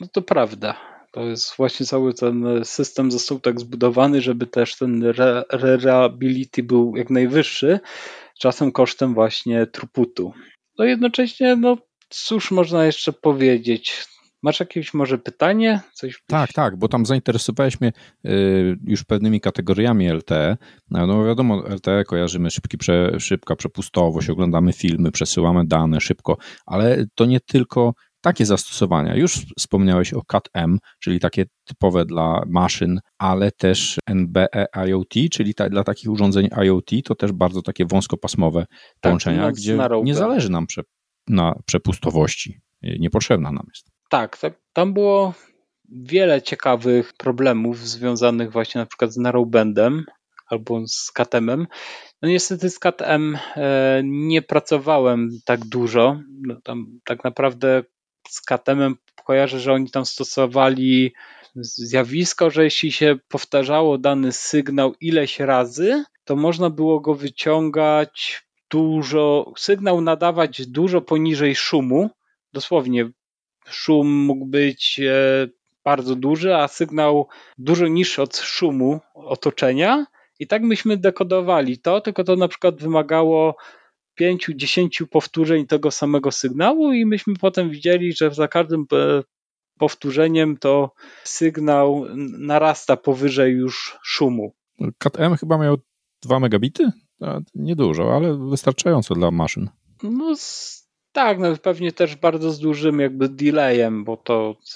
[0.00, 0.80] no to prawda.
[1.12, 5.04] To jest właśnie cały ten system został tak zbudowany, żeby też ten
[5.50, 7.80] reliability był jak najwyższy,
[8.38, 10.32] czasem kosztem właśnie truputu.
[10.78, 11.76] No jednocześnie, no
[12.08, 14.04] cóż można jeszcze powiedzieć?
[14.44, 15.80] Masz jakieś może pytanie?
[15.92, 17.92] Coś tak, tak, bo tam zainteresowałeś mnie
[18.26, 20.56] y, już pewnymi kategoriami LTE.
[20.90, 27.04] No, no wiadomo, LTE kojarzymy szybki, prze, szybka przepustowość, oglądamy filmy, przesyłamy dane szybko, ale
[27.14, 29.16] to nie tylko takie zastosowania.
[29.16, 35.68] Już wspomniałeś o CAT-M, czyli takie typowe dla maszyn, ale też NBE IoT, czyli ta,
[35.68, 40.66] dla takich urządzeń IoT, to też bardzo takie wąskopasmowe tak, połączenia, gdzie nie zależy nam
[40.66, 40.82] prze,
[41.28, 42.60] na przepustowości.
[42.82, 43.93] Niepotrzebna nam jest.
[44.14, 45.34] Tak, tak, tam było
[45.88, 50.04] wiele ciekawych problemów związanych właśnie na przykład z narrowbandem
[50.46, 51.66] albo z KTM-em.
[52.22, 56.20] No niestety z KTM e, nie pracowałem tak dużo.
[56.46, 57.82] No tam tak naprawdę
[58.28, 61.12] z KTM kojarzę, że oni tam stosowali
[61.56, 69.52] zjawisko, że jeśli się powtarzało dany sygnał ileś razy, to można było go wyciągać dużo,
[69.56, 72.10] sygnał nadawać dużo poniżej szumu.
[72.52, 73.10] Dosłownie
[73.70, 75.48] szum mógł być e,
[75.84, 80.06] bardzo duży, a sygnał dużo niższy od szumu otoczenia.
[80.38, 83.56] I tak myśmy dekodowali to, tylko to na przykład wymagało
[84.14, 89.22] pięciu, dziesięciu powtórzeń tego samego sygnału i myśmy potem widzieli, że za każdym e,
[89.78, 90.92] powtórzeniem to
[91.24, 92.06] sygnał
[92.38, 94.52] narasta powyżej już szumu.
[94.98, 95.76] CAT-M chyba miał
[96.22, 96.90] 2 megabity?
[97.54, 99.70] Niedużo, ale wystarczająco dla maszyn.
[100.02, 100.34] No
[101.14, 104.72] tak, no pewnie też bardzo z dużym jakby delayem, bo to z,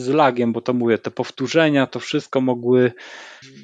[0.00, 2.92] z lagiem, bo to mówię, te powtórzenia, to wszystko mogły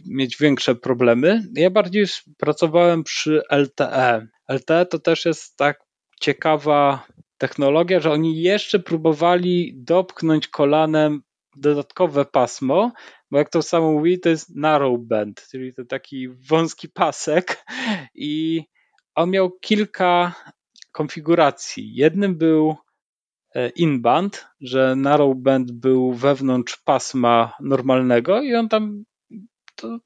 [0.06, 1.42] mieć większe problemy.
[1.54, 2.06] Ja bardziej
[2.38, 4.26] pracowałem przy LTE.
[4.48, 5.80] LTE to też jest tak
[6.20, 7.06] ciekawa
[7.38, 11.22] technologia, że oni jeszcze próbowali dopchnąć kolanem
[11.56, 12.92] dodatkowe pasmo,
[13.30, 17.64] bo jak to samo mówi, to jest narrow band, czyli to taki wąski pasek
[18.14, 18.62] i
[19.14, 20.34] on miał kilka
[20.96, 21.94] konfiguracji.
[21.94, 22.76] Jednym był
[23.54, 29.04] e, inband, że narrowband był wewnątrz pasma normalnego i on tam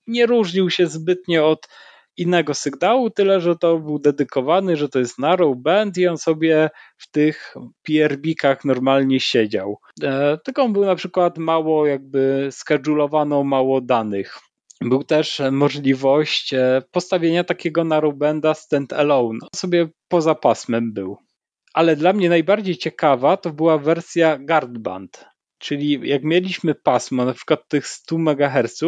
[0.07, 1.69] nie różnił się zbytnio od
[2.17, 7.11] innego sygnału, tyle że to był dedykowany, że to jest narrowband i on sobie w
[7.11, 9.79] tych PRB-kach normalnie siedział.
[10.03, 14.50] E, tylko on był na przykład mało jakby skedulowano mało danych.
[14.81, 19.39] Był też możliwość e, postawienia takiego narrowbanda stand-alone.
[19.57, 21.17] Sobie poza pasmem był.
[21.75, 25.25] Ale dla mnie najbardziej ciekawa to była wersja guardband,
[25.59, 28.81] czyli jak mieliśmy pasmo na przykład tych 100 MHz,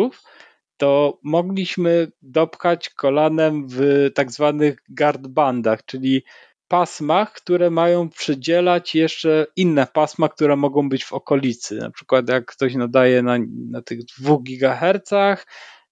[0.77, 6.23] to mogliśmy dopchać kolanem w tak zwanych guardbandach, czyli
[6.69, 11.77] pasmach, które mają przydzielać jeszcze inne pasma, które mogą być w okolicy.
[11.77, 13.39] Na przykład jak ktoś nadaje na,
[13.71, 15.45] na tych 2 GHz,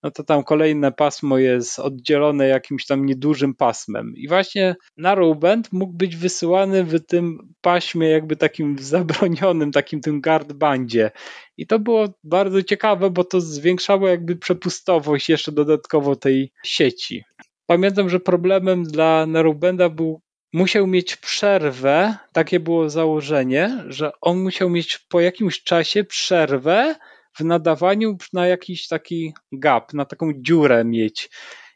[0.02, 4.12] no to tam kolejne pasmo jest oddzielone jakimś tam niedużym pasmem.
[4.16, 11.10] I właśnie narrowband mógł być wysyłany w tym paśmie jakby takim zabronionym, takim tym guardbandzie.
[11.56, 17.24] I to było bardzo ciekawe, bo to zwiększało jakby przepustowość jeszcze dodatkowo tej sieci.
[17.66, 20.20] Pamiętam, że problemem dla narrowbanda był
[20.52, 26.94] musiał mieć przerwę, takie było założenie, że on musiał mieć po jakimś czasie przerwę
[27.38, 31.30] w nadawaniu na jakiś taki gap, na taką dziurę mieć.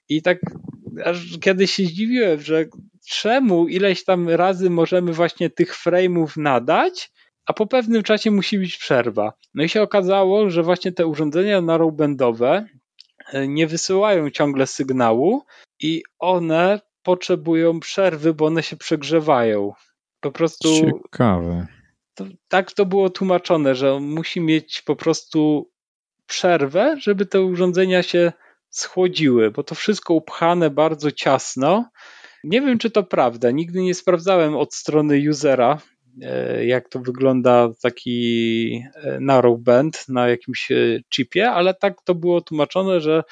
[0.08, 0.38] I tak
[1.04, 2.64] aż kiedyś się zdziwiłem, że
[3.08, 7.12] czemu ileś tam razy możemy właśnie tych frame'ów nadać,
[7.46, 9.32] a po pewnym czasie musi być przerwa.
[9.54, 12.66] No i się okazało, że właśnie te urządzenia narrowbandowe
[13.32, 15.42] e, nie wysyłają ciągle sygnału
[15.80, 19.72] i one potrzebują przerwy, bo one się przegrzewają.
[20.20, 20.68] Po prostu.
[20.68, 21.66] Ciekawe
[22.14, 25.70] to, tak to było tłumaczone, że on musi mieć po prostu
[26.26, 28.32] przerwę, żeby te urządzenia się
[28.70, 31.90] schłodziły, bo to wszystko upchane bardzo ciasno.
[32.44, 33.50] Nie wiem, czy to prawda.
[33.50, 35.78] Nigdy nie sprawdzałem od strony usera,
[36.22, 42.40] e, jak to wygląda taki e, narrowband na jakimś e, chipie, ale tak to było
[42.40, 43.22] tłumaczone, że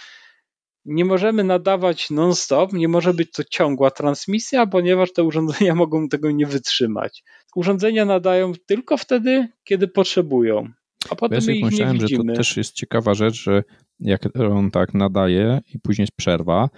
[0.84, 6.30] nie możemy nadawać non-stop, nie może być to ciągła transmisja, ponieważ te urządzenia mogą tego
[6.30, 7.22] nie wytrzymać.
[7.56, 10.68] Urządzenia nadają tylko wtedy, kiedy potrzebują.
[11.10, 13.62] A potem ja ich myślałem, że to też jest ciekawa rzecz, że
[14.00, 16.68] jak on tak nadaje i później jest przerwa,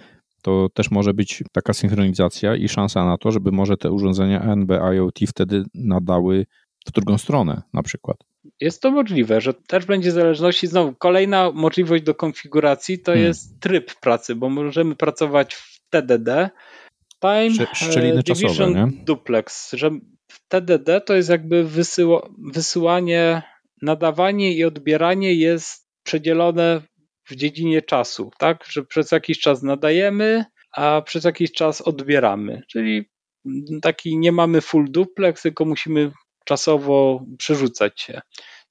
[0.41, 4.71] to też może być taka synchronizacja i szansa na to, żeby może te urządzenia NB
[4.95, 6.45] IoT wtedy nadały
[6.87, 8.17] w drugą stronę na przykład.
[8.61, 10.67] Jest to możliwe, że też będzie zależności.
[10.67, 13.27] Znowu, kolejna możliwość do konfiguracji to hmm.
[13.27, 16.49] jest tryb pracy, bo możemy pracować w TDD,
[17.21, 19.03] Time Szczeliny Division czasowe, nie?
[19.05, 19.89] Duplex, że
[20.27, 21.67] w TDD to jest jakby
[22.37, 23.41] wysyłanie,
[23.81, 26.81] nadawanie i odbieranie jest przedzielone
[27.29, 28.65] w dziedzinie czasu, tak?
[28.69, 32.61] Że przez jakiś czas nadajemy, a przez jakiś czas odbieramy.
[32.71, 33.05] Czyli
[33.81, 36.11] taki nie mamy full duplex, tylko musimy
[36.45, 38.21] czasowo przerzucać się.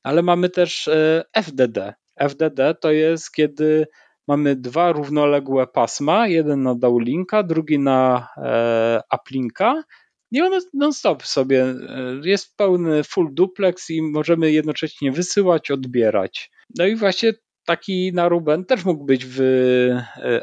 [0.03, 1.95] Ale mamy też e, FDD.
[2.17, 3.87] FDD to jest kiedy
[4.29, 9.83] mamy dwa równoległe pasma, jeden na downlinka, drugi na e, uplinka
[10.31, 11.77] i one non-stop sobie e,
[12.25, 16.51] jest pełny full duplex i możemy jednocześnie wysyłać, odbierać.
[16.79, 17.33] No i właśnie
[17.67, 19.39] taki naruben też mógł być w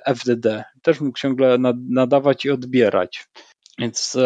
[0.06, 1.58] FDD, też mógł ciągle
[1.90, 3.26] nadawać i odbierać.
[3.80, 4.18] Więc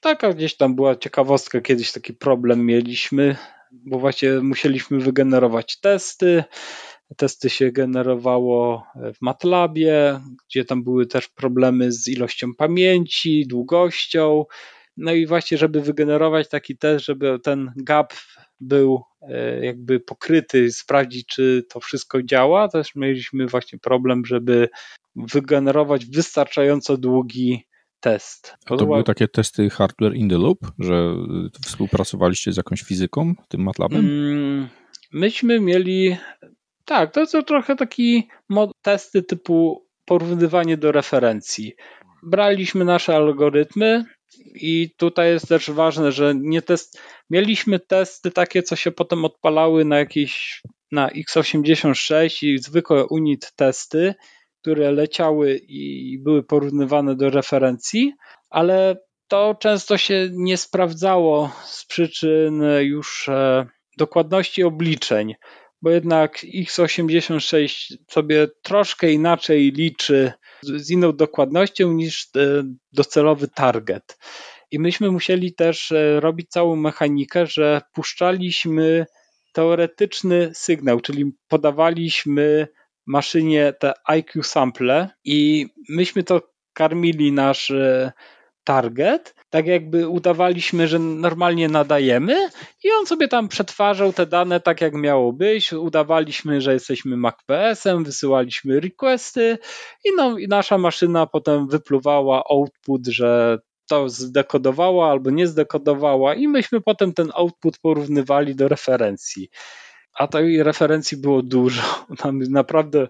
[0.00, 3.36] taka gdzieś tam była ciekawostka, kiedyś taki problem mieliśmy,
[3.72, 6.44] bo właśnie musieliśmy wygenerować testy.
[7.16, 14.44] Testy się generowało w MATLABie, gdzie tam były też problemy z ilością pamięci, długością.
[14.96, 18.12] No i właśnie, żeby wygenerować taki test, żeby ten gap
[18.60, 24.68] był e, jakby pokryty, sprawdzić, czy to wszystko działa, też mieliśmy właśnie problem, żeby
[25.16, 27.66] wygenerować wystarczająco długi
[28.00, 28.54] test.
[28.66, 31.14] A to były takie testy hardware in the loop, że
[31.66, 34.00] współpracowaliście z jakąś fizyką, tym MATLABem?
[34.00, 34.68] Mm,
[35.12, 36.16] myśmy mieli,
[36.84, 38.28] tak, to są trochę taki
[38.82, 41.72] testy typu porównywanie do referencji.
[42.22, 44.04] Braliśmy nasze algorytmy,
[44.54, 49.84] I tutaj jest też ważne, że nie test, mieliśmy testy takie, co się potem odpalały
[49.84, 54.14] na jakieś na x86 i zwykłe unit testy,
[54.66, 58.12] które leciały i były porównywane do referencji,
[58.50, 58.96] ale
[59.28, 63.66] to często się nie sprawdzało z przyczyn już e,
[63.98, 65.34] dokładności obliczeń,
[65.82, 72.62] bo jednak x86 sobie troszkę inaczej liczy z inną dokładnością niż e,
[72.92, 74.18] docelowy target.
[74.70, 79.06] I myśmy musieli też e, robić całą mechanikę, że puszczaliśmy
[79.52, 82.68] teoretyczny sygnał, czyli podawaliśmy
[83.06, 86.40] maszynie te IQ sample i myśmy to
[86.72, 88.12] karmili nasz e,
[88.64, 92.48] target, tak jakby udawaliśmy, że normalnie nadajemy
[92.84, 98.04] i on sobie tam przetwarzał te dane tak jak miało być, udawaliśmy, że jesteśmy MacPS-em,
[98.04, 99.58] wysyłaliśmy requesty
[100.04, 106.48] i, no, i nasza maszyna potem wypluwała output, że to zdekodowała albo nie zdekodowała i
[106.48, 109.48] myśmy potem ten output porównywali do referencji.
[110.18, 111.82] A tej referencji było dużo.
[112.22, 113.08] Tam naprawdę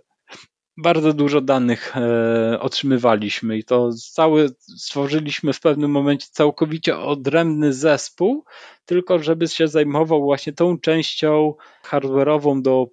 [0.76, 8.44] bardzo dużo danych e, otrzymywaliśmy i to cały stworzyliśmy w pewnym momencie całkowicie odrębny zespół,
[8.86, 11.54] tylko żeby się zajmował właśnie tą częścią
[11.84, 12.86] hardware'ową do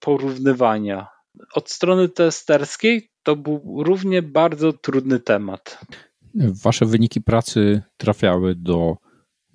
[0.00, 1.06] porównywania.
[1.54, 5.78] Od strony testerskiej to był równie bardzo trudny temat.
[6.34, 8.96] Wasze wyniki pracy trafiały do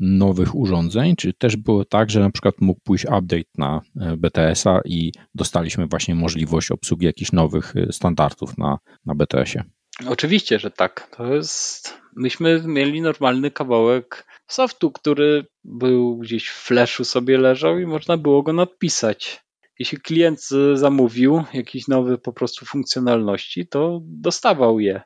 [0.02, 4.82] nowych urządzeń, czy też było tak, że na przykład mógł pójść update na e, BTS-a
[4.86, 9.64] i dostaliśmy właśnie możliwość obsługi jakichś nowych e, standardów na, na BTS-ie?
[10.08, 11.16] Oczywiście, że tak.
[11.18, 12.02] To jest.
[12.16, 18.44] Myśmy mieli normalny kawałek softu, który był gdzieś w flashu sobie leżał i można było
[18.44, 19.44] go nadpisać.
[19.80, 25.02] Jeśli klient zamówił jakieś nowe po prostu funkcjonalności, to dostawał je.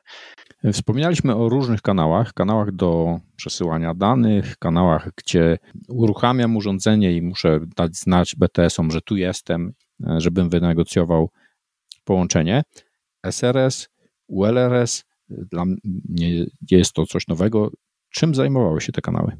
[0.72, 7.96] Wspominaliśmy o różnych kanałach, kanałach do przesyłania danych, kanałach, gdzie uruchamiam urządzenie i muszę dać
[7.96, 9.72] znać BTS-om, że tu jestem,
[10.18, 11.30] żebym wynegocjował
[12.04, 12.62] połączenie.
[13.26, 13.88] SRS,
[14.28, 17.70] ULRS, dla mnie jest to coś nowego.
[18.10, 19.36] Czym zajmowały się te kanały?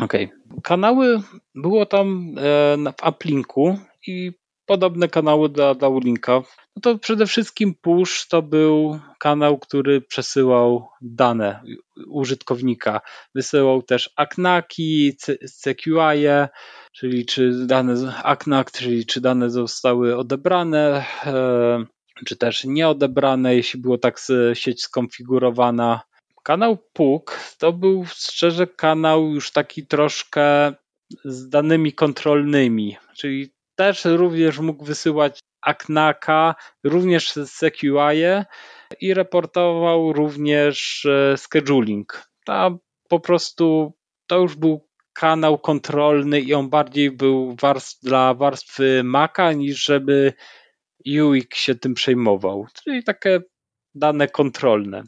[0.00, 0.24] Okej.
[0.24, 0.60] Okay.
[0.62, 1.22] Kanały
[1.54, 4.32] było tam e, w Uplinku i
[4.70, 6.42] podobne kanały dla, dla Ulinka.
[6.76, 11.62] No to przede wszystkim push to był kanał, który przesyłał dane
[12.06, 13.00] użytkownika.
[13.34, 15.16] Wysyłał też AKNAKi,
[15.62, 16.26] CQI,
[16.92, 21.84] czyli czy dane AKNAK, czyli czy dane zostały odebrane, e,
[22.26, 24.20] czy też nieodebrane, jeśli było tak
[24.54, 26.00] sieć skonfigurowana.
[26.42, 30.72] Kanał PUK to był szczerze kanał już taki troszkę
[31.24, 36.54] z danymi kontrolnymi, czyli też również mógł wysyłać Aknaka,
[36.84, 38.22] również CQI
[39.00, 42.28] i reportował również e, scheduling.
[42.44, 42.78] Tam
[43.08, 43.92] po prostu
[44.26, 50.32] to już był kanał kontrolny i on bardziej był warstw, dla warstwy Maca niż żeby
[51.06, 52.66] UX się tym przejmował.
[52.84, 53.40] Czyli takie
[53.94, 55.02] dane kontrolne.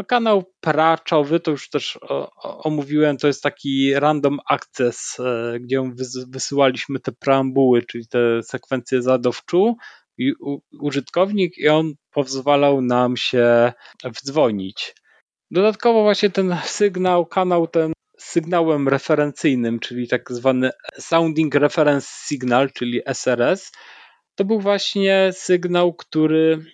[0.00, 1.98] No, kanał praczowy, to już też
[2.42, 5.92] omówiłem, to jest taki random access, e, gdzie
[6.28, 9.76] wysyłaliśmy te preambuły, czyli te sekwencje zadowczu
[10.18, 10.32] i
[10.80, 13.72] użytkownik i on pozwalał nam się
[14.04, 14.94] wdzwonić.
[15.50, 23.00] Dodatkowo właśnie ten sygnał, kanał ten sygnałem referencyjnym, czyli tak zwany Sounding Reference Signal, czyli
[23.06, 23.72] SRS,
[24.34, 26.64] to był właśnie sygnał, który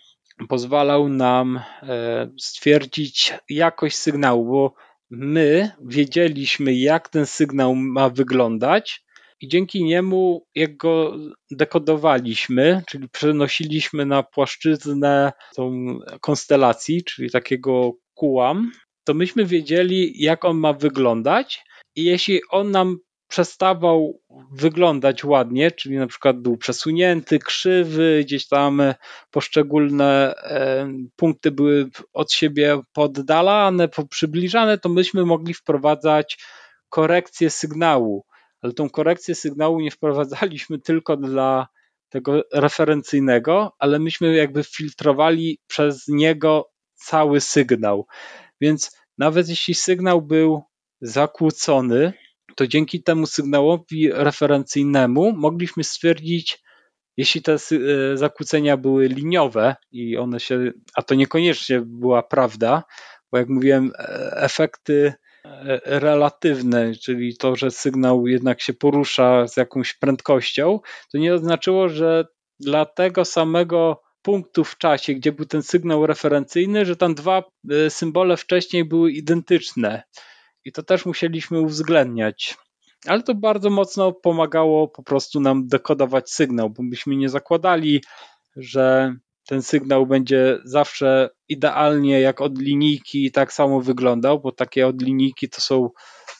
[0.49, 4.75] pozwalał nam e, stwierdzić jakość sygnału, bo
[5.11, 9.07] my wiedzieliśmy, jak ten sygnał ma wyglądać,
[9.41, 11.17] i dzięki niemu, jak go
[11.51, 18.73] dekodowaliśmy, czyli przenosiliśmy na płaszczyznę tą konstelacji, czyli takiego kułam,
[19.05, 21.65] to myśmy wiedzieli, jak on ma wyglądać.
[21.97, 24.21] I jeśli on nam przestawał
[24.53, 28.83] wyglądać ładnie, czyli na przykład był przesunięty, krzywy, gdzieś tam
[29.31, 36.39] poszczególne e, punkty były od siebie poddalane, przybliżane, to myśmy mogli wprowadzać
[36.89, 38.25] korekcję sygnału.
[38.63, 41.69] Ale tą korekcję sygnału nie wprowadzaliśmy tylko dla
[42.09, 48.07] tego referencyjnego, ale myśmy jakby filtrowali przez niego cały sygnał.
[48.61, 50.63] Więc nawet jeśli sygnał był
[51.01, 52.13] zakłócony,
[52.57, 56.63] to dzięki temu sygnałowi referencyjnemu mogliśmy stwierdzić,
[57.17, 57.59] jeśli te e,
[58.17, 62.83] zakłócenia były liniowe i one się, a to niekoniecznie była prawda,
[63.33, 65.13] bo jak mówiłem, e, efekty
[65.45, 70.81] e, relatywne, czyli to, że sygnał jednak się porusza z jakąś prędkością,
[71.13, 72.27] to nie oznaczyło, że
[72.61, 77.43] dla tego samego punktów w czasie, gdzie był ten sygnał referencyjny, że tam dwa
[77.89, 80.03] symbole wcześniej były identyczne.
[80.67, 82.57] I to też musieliśmy uwzględniać.
[83.07, 88.03] Ale to bardzo mocno pomagało po prostu nam dekodować sygnał, bo myśmy nie zakładali,
[88.57, 89.15] że
[89.47, 95.49] ten sygnał będzie zawsze idealnie jak od linijki tak samo wyglądał, bo takie od linijki
[95.49, 95.91] to są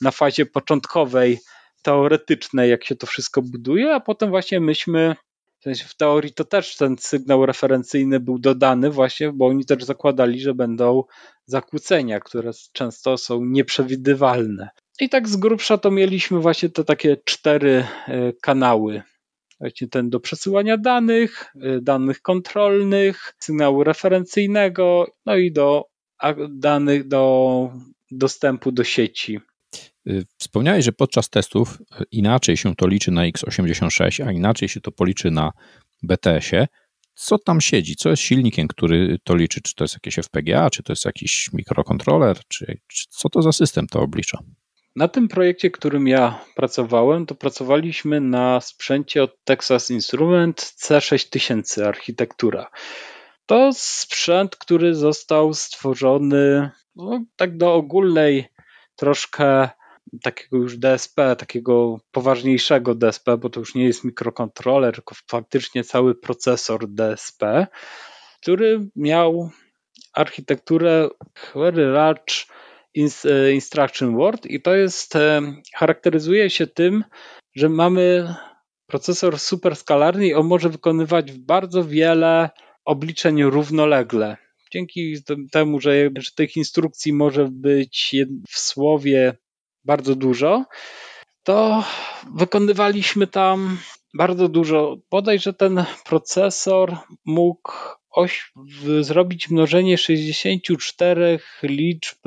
[0.01, 1.39] na fazie początkowej
[1.83, 5.17] teoretycznej, jak się to wszystko buduje, a potem właśnie myśmy
[5.75, 10.55] w, teorii to też ten sygnał referencyjny był dodany właśnie, bo oni też zakładali, że
[10.55, 11.05] będą
[11.47, 14.69] zakłócenia, które często są nieprzewidywalne.
[15.01, 19.03] I tak z grubsza to mieliśmy właśnie te takie cztery e, kanały.
[19.61, 25.85] Właśnie ten do przesyłania danych, e, danych kontrolnych, sygnału referencyjnego, no i do
[26.51, 27.71] danych do
[28.11, 29.41] dostępu do sieci.
[30.07, 34.81] Y, wspomniałeś, że podczas testów y, inaczej się to liczy na x86, a inaczej się
[34.81, 35.53] to policzy na
[36.03, 36.67] BTS-ie.
[37.15, 37.97] Co tam siedzi?
[37.97, 39.61] Co jest silnikiem, który to liczy?
[39.61, 43.53] Czy to jest jakieś FPGA, czy to jest jakiś mikrokontroler, czy, czy co to za
[43.53, 44.39] system to oblicza?
[44.97, 52.71] Na tym projekcie, którym ja pracowałem, to pracowaliśmy na sprzęcie od Texas Instrument C6000 architektura.
[53.47, 58.47] To sprzęt, który został stworzony no, tak do ogólnej
[58.97, 59.69] troszkę
[60.23, 66.15] takiego już DSP, takiego poważniejszego DSP, bo to już nie jest mikrokontroler, tylko faktycznie cały
[66.15, 67.67] procesor DSP,
[68.43, 69.51] który miał
[70.15, 71.09] architekturę
[71.55, 72.35] Very Large
[73.25, 75.41] e, Instruction Word i to jest, e,
[75.75, 77.05] charakteryzuje się tym,
[77.55, 78.35] że mamy
[78.87, 82.51] procesor superskalarny i on może wykonywać bardzo wiele
[82.85, 84.37] obliczeń równolegle.
[84.73, 85.17] Dzięki
[85.53, 88.15] temu, że, że tych instrukcji może być
[88.49, 89.37] w słowie
[89.87, 90.65] bardzo dużo,
[91.43, 91.85] to
[92.35, 93.79] wykonywaliśmy tam
[94.15, 94.97] bardzo dużo.
[95.11, 97.73] Bodajże ten procesor mógł
[98.11, 98.53] oś,
[99.01, 102.19] zrobić mnożenie 64 liczb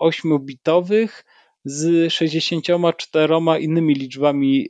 [0.00, 1.24] 8-bitowych
[1.64, 4.68] z 64 innymi liczbami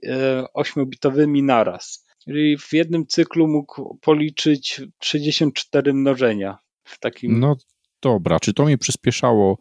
[0.57, 2.07] 8-bitowymi e, naraz.
[2.24, 6.59] Czyli w jednym cyklu mógł policzyć 64 mnożenia.
[6.84, 7.40] W takim...
[7.40, 7.57] No
[8.03, 9.59] dobra, czy to mi przyspieszało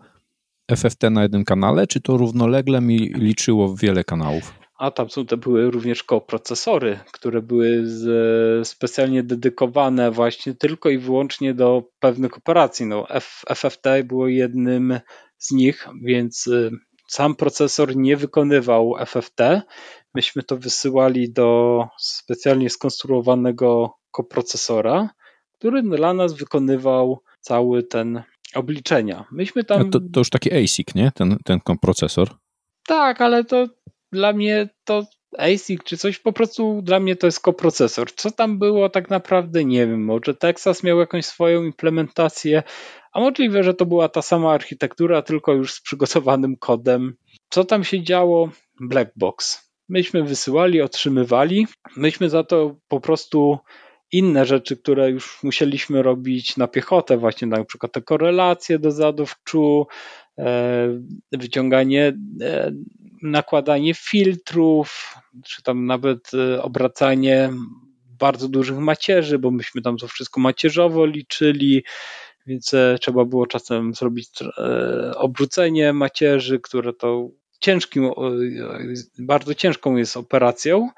[0.75, 4.53] FFT na jednym kanale, czy to równolegle mi liczyło wiele kanałów?
[4.77, 10.97] A tam są, to były również koprocesory, które były z, specjalnie dedykowane właśnie tylko i
[10.97, 12.85] wyłącznie do pewnych operacji.
[12.85, 14.99] No, F, FFT było jednym
[15.37, 16.71] z nich, więc y,
[17.07, 19.61] sam procesor nie wykonywał FFT.
[20.13, 25.09] Myśmy to wysyłali do specjalnie skonstruowanego koprocesora,
[25.53, 28.23] który dla nas wykonywał cały ten
[28.57, 29.25] obliczenia.
[29.31, 29.91] Myśmy tam...
[29.91, 31.11] To, to już taki ASIC, nie?
[31.15, 32.29] Ten, ten procesor.
[32.87, 33.67] Tak, ale to
[34.11, 35.03] dla mnie to
[35.37, 38.11] ASIC czy coś, po prostu dla mnie to jest koprocesor.
[38.15, 40.05] Co tam było tak naprawdę nie wiem.
[40.05, 42.63] Może Texas miał jakąś swoją implementację,
[43.13, 47.15] a możliwe, że to była ta sama architektura, tylko już z przygotowanym kodem.
[47.49, 48.49] Co tam się działo?
[48.79, 49.67] Black box.
[49.89, 51.67] Myśmy wysyłali, otrzymywali.
[51.95, 53.57] Myśmy za to po prostu
[54.11, 59.35] inne rzeczy, które już musieliśmy robić na piechotę, właśnie na przykład te korelacje do zadów
[59.43, 59.87] czu,
[60.37, 60.87] e,
[61.31, 62.71] wyciąganie, e,
[63.23, 67.49] nakładanie filtrów, czy tam nawet e, obracanie
[68.19, 71.83] bardzo dużych macierzy, bo myśmy tam to wszystko macierzowo liczyli,
[72.47, 74.29] więc trzeba było czasem zrobić
[75.15, 77.29] obrócenie macierzy, które to
[77.59, 78.11] ciężkim,
[79.19, 80.89] bardzo ciężką jest operacją.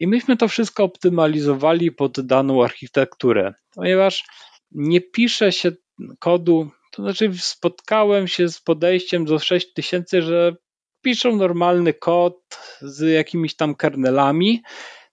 [0.00, 4.24] I myśmy to wszystko optymalizowali pod daną architekturę, ponieważ
[4.70, 5.72] nie pisze się
[6.18, 10.56] kodu, to znaczy spotkałem się z podejściem do 6000, że
[11.02, 14.62] piszą normalny kod z jakimiś tam kernelami,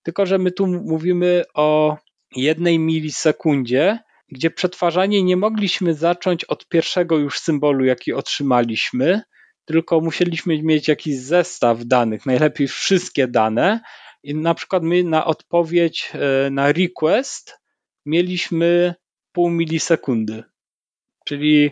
[0.03, 1.97] tylko że my tu mówimy o
[2.35, 9.21] jednej milisekundzie, gdzie przetwarzanie nie mogliśmy zacząć od pierwszego już symbolu, jaki otrzymaliśmy,
[9.65, 13.79] tylko musieliśmy mieć jakiś zestaw danych, najlepiej wszystkie dane,
[14.23, 17.59] i na przykład my na odpowiedź e, na request
[18.05, 18.95] mieliśmy
[19.31, 20.43] pół milisekundy.
[21.25, 21.71] Czyli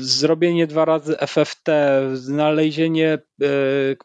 [0.00, 1.70] zrobienie dwa razy FFT,
[2.12, 3.18] znalezienie e,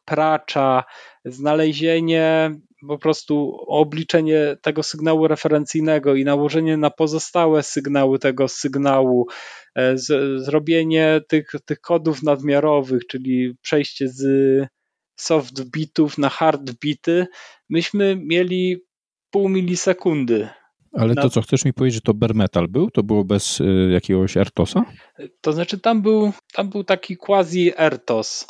[0.05, 0.84] pracza,
[1.26, 2.51] znalezienie
[2.88, 9.28] po prostu obliczenie tego sygnału referencyjnego i nałożenie na pozostałe sygnały tego sygnału,
[9.76, 14.24] e, z, zrobienie tych, tych kodów nadmiarowych, czyli przejście z
[15.16, 17.28] soft bitów na hard bity,
[17.70, 18.78] myśmy mieli
[19.32, 20.50] pół milisekundy.
[20.94, 22.92] Ale to co, chcesz mi powiedzieć, że to bare metal był?
[22.92, 24.86] To było bez y, jakiegoś RTOSa?
[25.42, 28.48] To znaczy tam był, tam był taki quasi RTOS.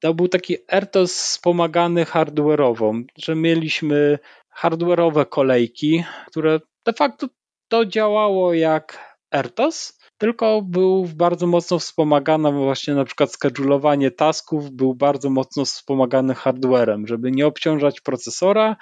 [0.00, 4.18] To był taki RTOS wspomagany hardware'owo, że mieliśmy
[4.62, 7.26] hardware'owe kolejki, które de facto
[7.68, 14.94] to działało jak RTOS, tylko był bardzo mocno wspomagany właśnie na przykład schedulowanie tasków był
[14.94, 18.76] bardzo mocno wspomagany hardwarem, żeby nie obciążać procesora,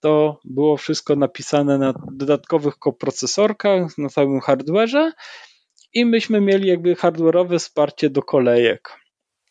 [0.00, 5.12] to było wszystko napisane na dodatkowych koprocesorkach, na całym hardwareze
[5.94, 9.00] i myśmy mieli jakby hardware'owe wsparcie do kolejek.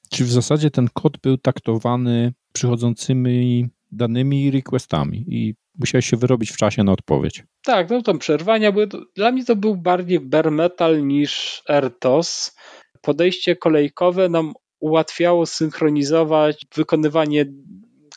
[0.09, 6.57] Czy w zasadzie ten kod był taktowany przychodzącymi danymi requestami i musiałeś się wyrobić w
[6.57, 7.43] czasie na odpowiedź.
[7.63, 8.87] Tak, no tam przerwania były.
[9.15, 12.55] Dla mnie to był bardziej bare metal niż RTOS.
[13.01, 17.45] Podejście kolejkowe nam ułatwiało synchronizować wykonywanie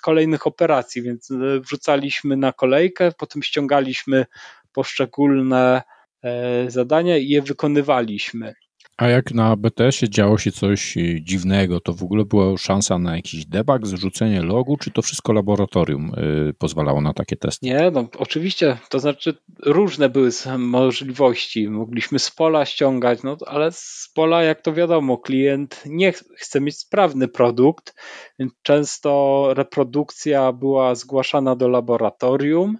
[0.03, 4.27] kolejnych operacji, więc e, wrzucaliśmy na kolejkę, potem ściągaliśmy
[4.73, 5.83] poszczególne
[6.23, 8.55] e, zadania i je wykonywaliśmy.
[8.97, 13.17] A jak na BTS-ie działo się coś y, dziwnego, to w ogóle była szansa na
[13.17, 16.13] jakiś debug, zrzucenie logu, czy to wszystko laboratorium
[16.51, 17.67] y, pozwalało na takie testy?
[17.67, 19.35] Nie, no oczywiście, to znaczy
[19.67, 21.69] różne były możliwości.
[21.69, 26.79] Mogliśmy z pola ściągać, no ale z pola, jak to wiadomo, klient nie chce mieć
[26.79, 27.95] sprawny produkt,
[28.39, 32.79] więc często reprodukcja była zgłaszana do laboratorium.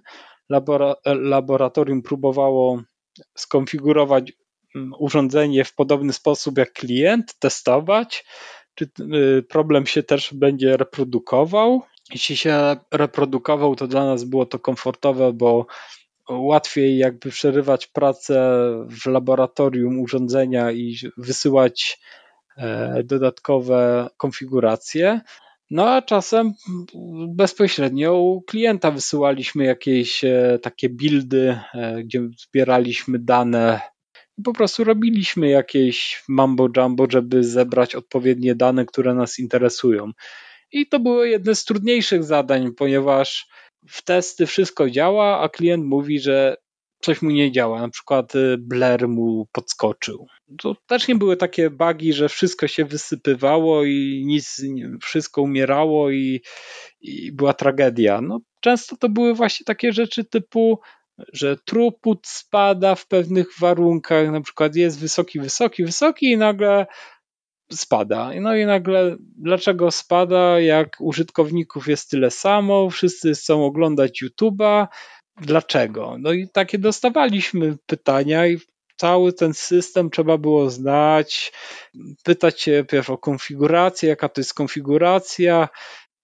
[0.49, 2.81] Labora laboratorium próbowało
[3.37, 4.33] skonfigurować
[4.99, 8.25] urządzenie w podobny sposób jak klient, testować,
[8.75, 8.89] czy
[9.39, 11.81] y, problem się też będzie reprodukował.
[12.13, 15.65] Jeśli się reprodukował, to dla nas było to komfortowe, bo
[16.29, 21.99] łatwiej jakby przerywać pracę w laboratorium urządzenia i wysyłać
[22.57, 25.21] e, dodatkowe konfiguracje.
[25.69, 26.53] No a czasem
[27.27, 33.81] bezpośrednio u klienta wysyłaliśmy jakieś e, takie buildy, e, gdzie zbieraliśmy dane
[34.43, 40.11] po prostu robiliśmy jakieś mambo jumbo, żeby zebrać odpowiednie dane, które nas interesują.
[40.71, 43.47] I to było jedne z trudniejszych zadań, ponieważ
[43.89, 46.57] w testy wszystko działa, a klient mówi, że
[47.01, 50.27] coś mu nie działa, na przykład y, Blair mu podskoczył.
[50.61, 54.61] To też nie były takie bugi, że wszystko się wysypywało i nic,
[55.01, 56.41] wszystko umierało i,
[57.01, 58.21] i była tragedia.
[58.21, 60.79] No, często to były właśnie takie rzeczy typu
[61.33, 66.85] że truput spada w pewnych warunkach, na przykład jest wysoki, wysoki, wysoki i nagle
[67.71, 68.31] spada.
[68.41, 74.87] No i nagle dlaczego spada, jak użytkowników jest tyle samo, wszyscy chcą oglądać YouTube'a,
[75.41, 76.15] dlaczego?
[76.19, 78.57] No i takie dostawaliśmy pytania i
[78.97, 81.51] cały ten system trzeba było znać,
[82.23, 85.69] pytać się pierw o konfigurację, jaka to jest konfiguracja.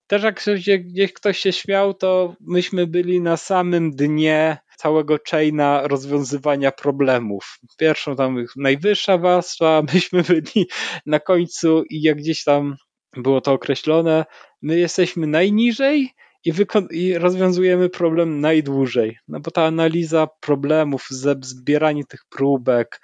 [0.08, 0.24] Też
[0.68, 7.60] jak gdzieś ktoś się śmiał, to myśmy byli na samym dnie całego chaina rozwiązywania problemów.
[7.78, 10.68] Pierwszą tam najwyższa warstwa, myśmy byli
[11.06, 12.76] na końcu i jak gdzieś tam
[13.18, 14.26] było to określone,
[14.62, 16.14] my jesteśmy najniżej
[16.46, 16.54] i,
[16.92, 19.18] i rozwiązujemy problem najdłużej.
[19.28, 21.08] No bo ta analiza problemów,
[21.42, 23.02] zbieranie tych próbek,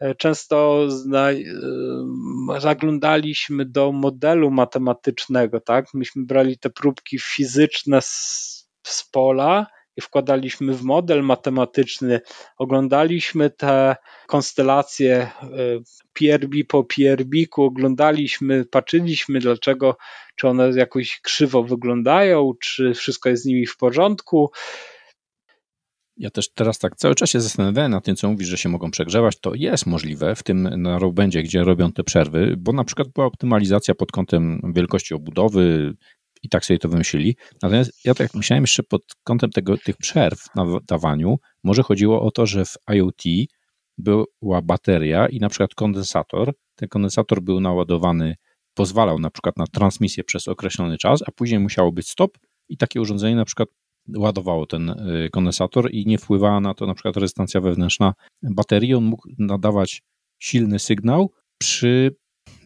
[0.00, 5.86] e, często e, zaglądaliśmy do modelu matematycznego, tak?
[5.94, 9.66] Myśmy brali te próbki fizyczne z, z pola
[10.00, 12.20] wkładaliśmy w model matematyczny,
[12.58, 15.30] oglądaliśmy te konstelacje
[16.12, 19.96] PRB po PRB-ku, oglądaliśmy, patrzyliśmy dlaczego,
[20.36, 24.50] czy one jakoś krzywo wyglądają, czy wszystko jest z nimi w porządku.
[26.16, 28.90] Ja też teraz tak cały czas się zastanawiałem nad tym, co mówisz, że się mogą
[28.90, 29.40] przegrzewać.
[29.40, 33.26] To jest możliwe w tym na będzie, gdzie robią te przerwy, bo na przykład była
[33.26, 35.94] optymalizacja pod kątem wielkości obudowy,
[36.42, 37.36] i tak sobie to wymyślili.
[37.62, 42.30] Natomiast ja tak myślałem jeszcze pod kątem tego, tych przerw na dawaniu, może chodziło o
[42.30, 43.22] to, że w IoT
[43.98, 46.52] była bateria i na przykład kondensator.
[46.76, 48.34] Ten kondensator był naładowany,
[48.74, 52.38] pozwalał na przykład na transmisję przez określony czas, a później musiało być stop
[52.68, 53.68] i takie urządzenie na przykład
[54.16, 58.94] ładowało ten y, kondensator i nie wpływała na to na przykład rezystancja wewnętrzna baterii.
[58.94, 60.02] On mógł nadawać
[60.38, 62.16] silny sygnał przy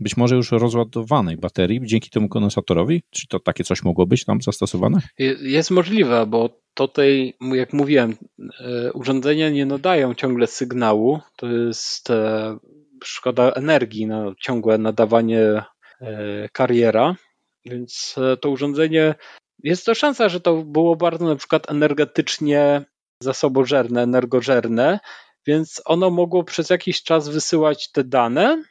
[0.01, 3.03] być może już rozładowanej baterii dzięki temu kondensatorowi?
[3.11, 4.99] Czy to takie coś mogło być tam zastosowane?
[5.41, 8.17] Jest możliwe, bo tutaj, jak mówiłem,
[8.61, 11.21] e, urządzenia nie nadają ciągle sygnału.
[11.37, 12.57] To jest e,
[13.05, 15.63] szkoda energii na ciągłe nadawanie
[16.01, 17.17] e, kariera,
[17.65, 19.15] więc to urządzenie
[19.63, 22.85] jest to szansa, że to było bardzo na przykład energetycznie
[23.23, 24.99] zasobożerne, energożerne,
[25.47, 28.63] więc ono mogło przez jakiś czas wysyłać te dane,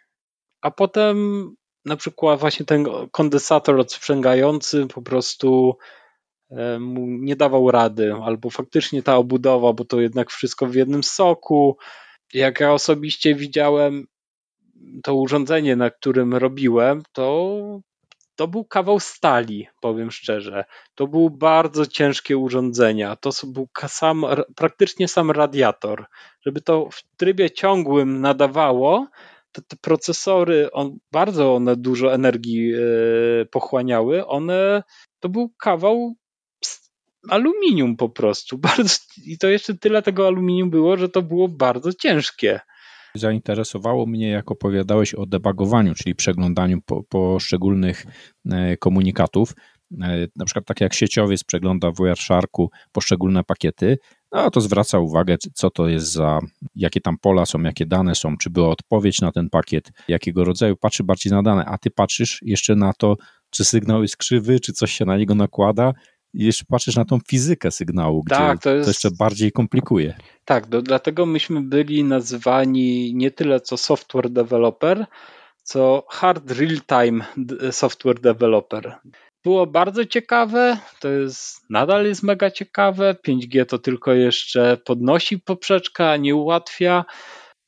[0.66, 1.50] a potem
[1.86, 5.78] na przykład właśnie ten kondensator odsprzęgający po prostu
[6.52, 11.04] e, mu nie dawał rady, albo faktycznie ta obudowa, bo to jednak wszystko w jednym
[11.04, 11.78] soku.
[12.34, 14.08] Jak ja osobiście widziałem
[15.04, 17.60] to urządzenie, na którym robiłem, to
[18.36, 20.66] to był kawał stali, powiem szczerze.
[20.96, 23.16] To były bardzo ciężkie urządzenia.
[23.16, 26.06] To był sam, praktycznie sam radiator.
[26.46, 29.08] Żeby to w trybie ciągłym nadawało,
[29.56, 34.28] to te procesory, on, bardzo one dużo energii yy, pochłaniały.
[34.28, 34.84] One,
[35.20, 36.16] to był kawał
[37.30, 38.58] aluminium po prostu.
[38.78, 38.96] Bardzo,
[39.26, 42.60] I to jeszcze tyle tego aluminium było, że to było bardzo ciężkie.
[43.16, 48.06] Zainteresowało mnie, jak opowiadałeś o debugowaniu, czyli przeglądaniu po, poszczególnych
[48.52, 49.54] e, komunikatów.
[50.02, 53.98] E, na przykład tak jak sieciowiec przegląda w Wiresharku poszczególne pakiety,
[54.44, 56.40] no to zwraca uwagę, co to jest za,
[56.76, 60.76] jakie tam pola są, jakie dane są, czy była odpowiedź na ten pakiet, jakiego rodzaju,
[60.76, 63.16] patrzy bardziej na dane, a ty patrzysz jeszcze na to,
[63.50, 65.94] czy sygnał jest krzywy, czy coś się na niego nakłada,
[66.34, 68.86] i jeszcze patrzysz na tą fizykę sygnału, gdzie tak, to, jest...
[68.86, 70.18] to jeszcze bardziej komplikuje.
[70.46, 75.06] Tak, do, dlatego myśmy byli nazywani nie tyle co software developer,
[75.64, 77.26] co hard real-time
[77.72, 78.96] software developer.
[79.46, 83.16] Było bardzo ciekawe, to jest nadal jest mega ciekawe.
[83.28, 87.06] 5G to tylko jeszcze podnosi poprzeczkę, a nie ułatwia.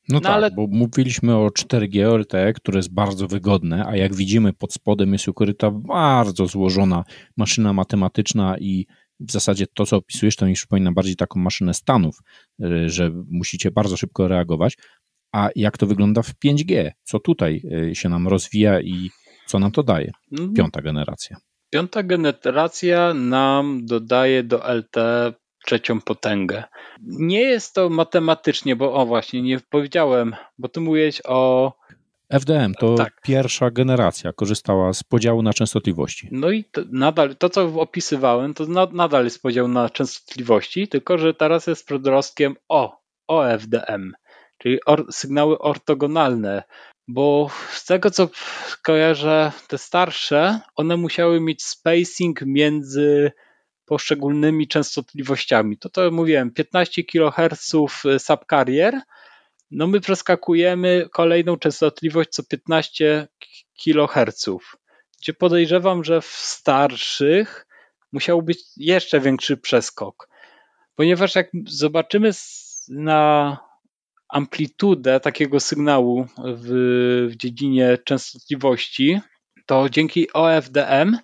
[0.08, 0.50] No, no tak, ale...
[0.50, 5.28] bo mówiliśmy o 4G LTE, które jest bardzo wygodne, a jak widzimy pod spodem jest
[5.28, 7.04] ukryta bardzo złożona
[7.36, 8.86] maszyna matematyczna i
[9.20, 12.18] w zasadzie to, co opisujesz, to mi przypomina bardziej taką maszynę stanów,
[12.64, 14.76] y, że musicie bardzo szybko reagować.
[15.32, 16.90] A jak to wygląda w 5G?
[17.02, 19.10] Co tutaj y, się nam rozwija i
[19.46, 20.10] co nam to daje?
[20.32, 20.54] Mhm.
[20.54, 21.36] Piąta generacja.
[21.70, 25.32] Piąta generacja nam dodaje do LTE
[25.66, 26.64] trzecią potęgę.
[27.02, 31.72] Nie jest to matematycznie, bo o właśnie, nie powiedziałem, bo ty mówiłeś o
[32.30, 33.20] FDM to tak.
[33.22, 36.28] pierwsza generacja korzystała z podziału na częstotliwości.
[36.32, 41.34] No i to, nadal to, co opisywałem, to nadal jest podział na częstotliwości, tylko że
[41.34, 44.12] teraz jest przedrostkiem O, OFDM,
[44.58, 46.62] czyli or, sygnały ortogonalne,
[47.08, 48.28] bo z tego co
[48.82, 53.32] kojarzę, te starsze, one musiały mieć spacing między
[53.86, 55.78] poszczególnymi częstotliwościami.
[55.78, 57.72] To to mówiłem, 15 kHz
[58.18, 59.00] subcarrier,
[59.70, 63.28] no my przeskakujemy kolejną częstotliwość co 15
[63.84, 64.46] kHz,
[65.20, 67.66] gdzie podejrzewam, że w starszych
[68.12, 70.28] musiał być jeszcze większy przeskok.
[70.94, 72.30] Ponieważ jak zobaczymy
[72.88, 73.67] na
[74.28, 79.20] amplitudę takiego sygnału w, w dziedzinie częstotliwości,
[79.66, 81.16] to dzięki OFDM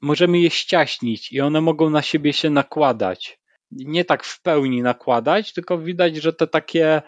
[0.00, 3.40] możemy je ściaśnić i one mogą na siebie się nakładać.
[3.70, 7.02] Nie tak w pełni nakładać, tylko widać, że te takie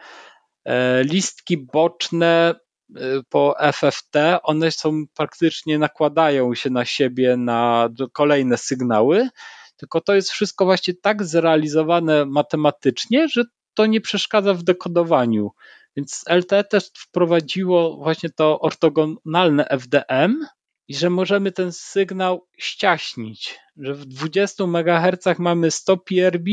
[0.64, 2.54] e, listki boczne
[2.96, 9.28] e, po FFT, one są praktycznie nakładają się na siebie na kolejne sygnały,
[9.76, 13.44] tylko to jest wszystko właśnie tak zrealizowane matematycznie, że
[13.78, 15.50] to nie przeszkadza w dekodowaniu.
[15.96, 20.46] Więc LTE też wprowadziło właśnie to ortogonalne FDM,
[20.88, 26.46] i że możemy ten sygnał ściaśnić, że w 20 MHz mamy 100 PRB,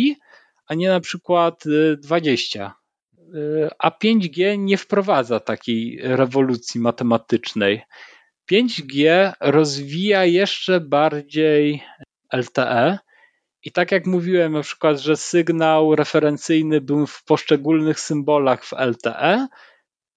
[0.68, 1.64] a nie na przykład
[1.98, 2.74] 20.
[3.18, 7.82] Y, y, a 5G nie wprowadza takiej rewolucji matematycznej.
[8.52, 11.84] 5G rozwija jeszcze bardziej
[12.34, 13.05] LTE.
[13.66, 19.47] I tak jak mówiłem, na przykład, że sygnał referencyjny był w poszczególnych symbolach w LTE,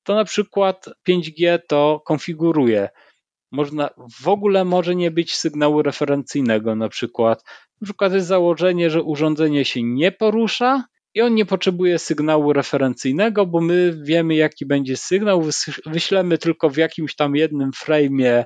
[0.02, 2.88] to na przykład 5G to konfiguruje.
[3.52, 3.90] Można,
[4.22, 7.44] w ogóle może nie być sygnału referencyjnego na przykład.
[7.80, 10.84] Na przykład jest założenie, że urządzenie się nie porusza
[11.14, 15.44] i on nie potrzebuje sygnału referencyjnego, bo my wiemy jaki będzie sygnał,
[15.86, 18.44] wyślemy tylko w jakimś tam jednym frame'ie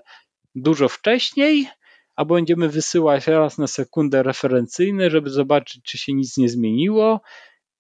[0.55, 1.69] dużo wcześniej,
[2.17, 7.21] a będziemy wysyłać raz na sekundę referencyjny, żeby zobaczyć, czy się nic nie zmieniło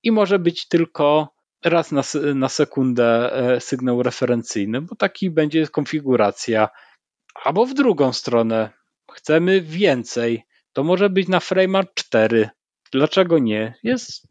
[0.02, 2.02] i może być tylko raz na,
[2.34, 6.68] na sekundę e, sygnał referencyjny, bo taki będzie konfiguracja
[7.34, 8.70] Albo w drugą stronę.
[9.12, 10.42] Chcemy więcej.
[10.72, 12.48] To może być na Frame'a 4.
[12.92, 13.74] Dlaczego nie?
[13.82, 14.28] Jest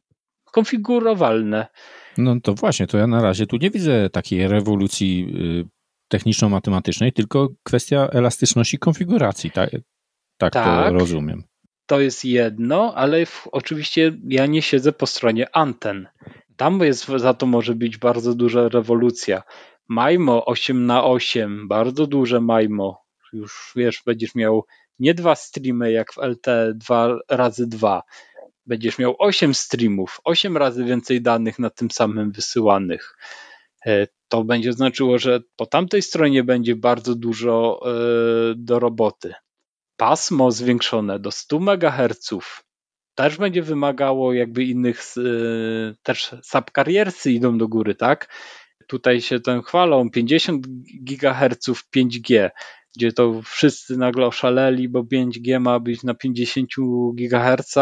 [0.52, 1.68] konfigurowalne.
[2.18, 5.28] No to właśnie, to ja na razie tu nie widzę takiej rewolucji
[5.66, 5.70] y,
[6.12, 9.52] techniczno-matematycznej, tylko kwestia elastyczności konfiguracji.
[9.52, 9.70] Tak,
[10.38, 11.44] tak, tak to rozumiem.
[11.86, 16.08] To jest jedno, ale w, oczywiście ja nie siedzę po stronie anten.
[16.58, 19.44] Tam jest, za to może być bardzo duża rewolucja.
[19.90, 23.02] MIMO 8 na 8 bardzo duże MIMO.
[23.34, 24.66] Już wiesz, będziesz miał
[25.00, 26.46] nie dwa streamy jak w LT
[26.76, 28.04] 2 razy 2.
[28.66, 33.18] Będziesz miał 8 streamów, 8 razy więcej danych na tym samym wysyłanych.
[33.86, 37.90] E, to będzie znaczyło, że po tamtej stronie będzie bardzo dużo e,
[38.56, 39.34] do roboty.
[39.98, 42.30] Pasmo zwiększone do 100 MHz
[43.16, 45.22] też będzie wymagało jakby innych, e,
[46.04, 48.28] też subkariersy idą do góry, tak?
[48.92, 50.68] tutaj się ten chwalą, 50
[51.02, 52.50] GHz 5G.
[52.96, 56.70] gdzie to wszyscy nagle oszaleli, bo 5G ma być na 50
[57.14, 57.76] GHz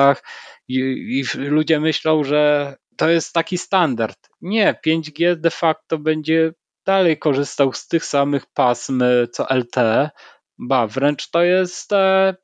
[0.67, 0.77] i,
[1.19, 4.29] i ludzie myślą, że to jest taki standard.
[4.41, 6.53] Nie, 5G de facto będzie
[6.85, 10.09] dalej korzystał z tych samych pasm co LTE,
[10.57, 12.35] ba, wręcz to jest, e,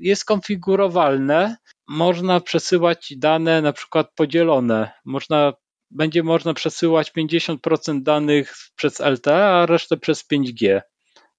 [0.00, 1.56] jest konfigurowalne.
[1.88, 4.90] Można przesyłać dane na przykład podzielone.
[5.04, 5.52] Można,
[5.90, 10.80] będzie można przesyłać 50% danych przez LTE, a resztę przez 5G.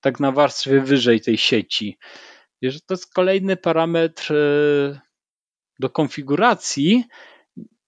[0.01, 1.97] Tak na warstwie wyżej tej sieci.
[2.61, 4.99] To jest kolejny parametr e,
[5.80, 7.05] do konfiguracji,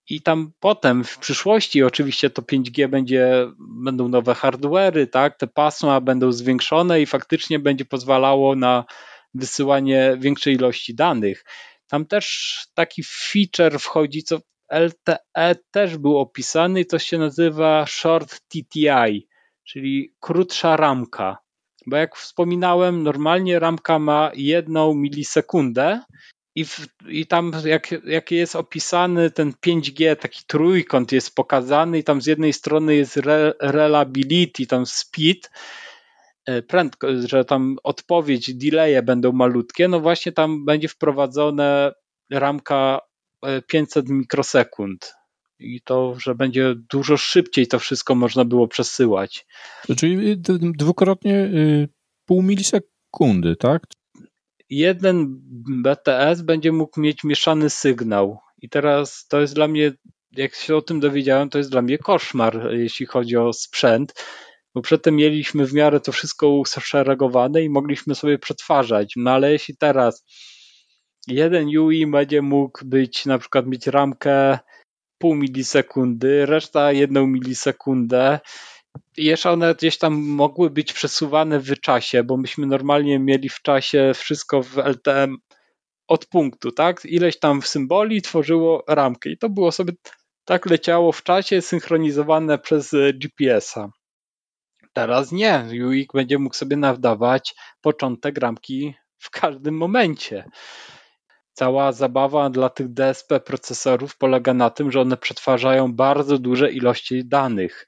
[0.09, 5.37] i tam potem w przyszłości oczywiście to 5G będzie, będą nowe hardware'y, tak?
[5.37, 8.85] Te pasma będą zwiększone i faktycznie będzie pozwalało na
[9.33, 11.45] wysyłanie większej ilości danych.
[11.87, 14.39] Tam też taki feature wchodzi, co
[14.71, 19.27] LTE też był opisany to się nazywa Short TTI,
[19.63, 21.37] czyli krótsza ramka.
[21.87, 26.01] Bo jak wspominałem, normalnie ramka ma jedną milisekundę
[26.55, 32.03] i, w, i tam jak, jak jest opisany ten 5G, taki trójkąt jest pokazany i
[32.03, 35.51] tam z jednej strony jest re, reliability, tam speed,
[36.45, 41.93] e, prędkość, że tam odpowiedź, delaye będą malutkie, no właśnie tam będzie wprowadzone
[42.31, 42.99] ramka
[43.67, 45.13] 500 e, mikrosekund
[45.59, 49.45] i to, że będzie dużo szybciej to wszystko można było przesyłać.
[49.97, 50.37] Czyli
[50.77, 51.89] dwukrotnie y,
[52.25, 53.83] pół milisekundy, tak?
[54.69, 55.25] Jeden
[55.83, 58.39] BTS będzie mógł mieć mieszany sygnał.
[58.61, 59.91] I teraz to jest dla mnie,
[60.31, 64.13] jak się o tym dowiedziałem, to jest dla mnie koszmar, jeśli chodzi o sprzęt,
[64.75, 69.13] bo przedtem mieliśmy w miarę to wszystko uszeregowane i mogliśmy sobie przetwarzać.
[69.15, 70.25] No ale jeśli teraz
[71.27, 74.59] jeden UI będzie mógł być, na przykład mieć ramkę
[75.17, 78.39] pół milisekundy, reszta jedną milisekundę,
[79.17, 84.11] jeszcze one gdzieś tam mogły być przesuwane w czasie, bo myśmy normalnie mieli w czasie
[84.15, 85.37] wszystko w LTM
[86.07, 87.05] od punktu, tak?
[87.05, 89.93] Ileś tam symboli tworzyło ramkę i to było sobie
[90.45, 93.89] tak leciało w czasie synchronizowane przez GPS-a.
[94.93, 95.65] Teraz nie.
[95.85, 100.45] UX będzie mógł sobie nadawać początek ramki w każdym momencie.
[101.53, 107.25] Cała zabawa dla tych DSP procesorów polega na tym, że one przetwarzają bardzo duże ilości
[107.25, 107.87] danych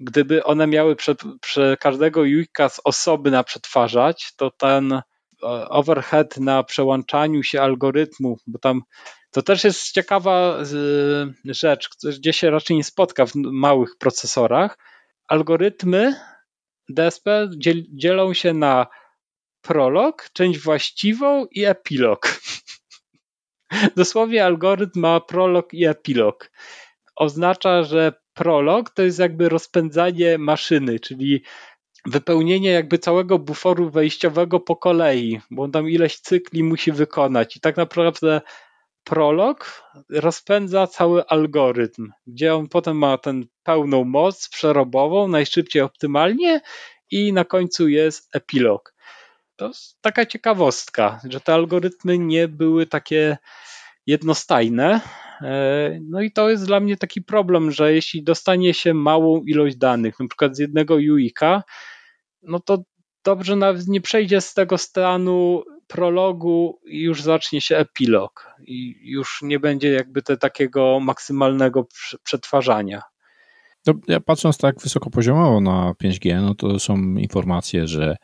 [0.00, 5.02] gdyby one miały prze, prze każdego UIKa z osoby na przetwarzać, to ten e,
[5.68, 8.82] overhead na przełączaniu się algorytmu, bo tam
[9.30, 10.58] to też jest ciekawa
[11.44, 11.88] rzecz,
[12.18, 14.78] gdzie się raczej nie spotka w małych procesorach.
[15.28, 16.14] Algorytmy
[16.88, 17.48] DSP
[17.88, 18.86] dzielą się na
[19.62, 22.40] prolog, część właściwą i epilog.
[23.96, 26.50] Dosłownie algorytm ma prolog i epilog.
[27.16, 31.42] Oznacza, że prolog to jest jakby rozpędzanie maszyny, czyli
[32.06, 37.60] wypełnienie jakby całego buforu wejściowego po kolei, bo on tam ileś cykli musi wykonać i
[37.60, 38.40] tak naprawdę
[39.04, 46.60] prolog rozpędza cały algorytm, gdzie on potem ma tę pełną moc przerobową, najszybciej optymalnie
[47.10, 48.94] i na końcu jest epilog.
[49.56, 53.36] To jest taka ciekawostka, że te algorytmy nie były takie
[54.06, 55.00] jednostajne,
[56.02, 60.14] no i to jest dla mnie taki problem, że jeśli dostanie się małą ilość danych,
[60.28, 61.62] przykład z jednego UIK-a,
[62.42, 62.84] no to
[63.24, 69.42] dobrze nawet nie przejdzie z tego stanu prologu i już zacznie się epilog i już
[69.42, 71.86] nie będzie jakby te takiego maksymalnego
[72.22, 73.02] przetwarzania.
[74.08, 78.16] Ja patrząc tak wysokopoziomowo na 5G, no to są informacje, że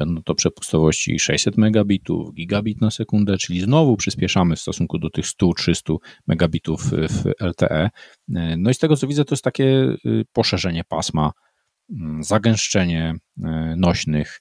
[0.00, 5.24] Będą to przepustowości 600 megabitów, gigabit na sekundę, czyli znowu przyspieszamy w stosunku do tych
[5.24, 5.96] 100-300
[6.26, 7.90] megabitów w LTE.
[8.58, 11.32] No i z tego co widzę, to jest takie y, poszerzenie pasma,
[11.90, 13.42] mm, zagęszczenie y,
[13.76, 14.40] nośnych.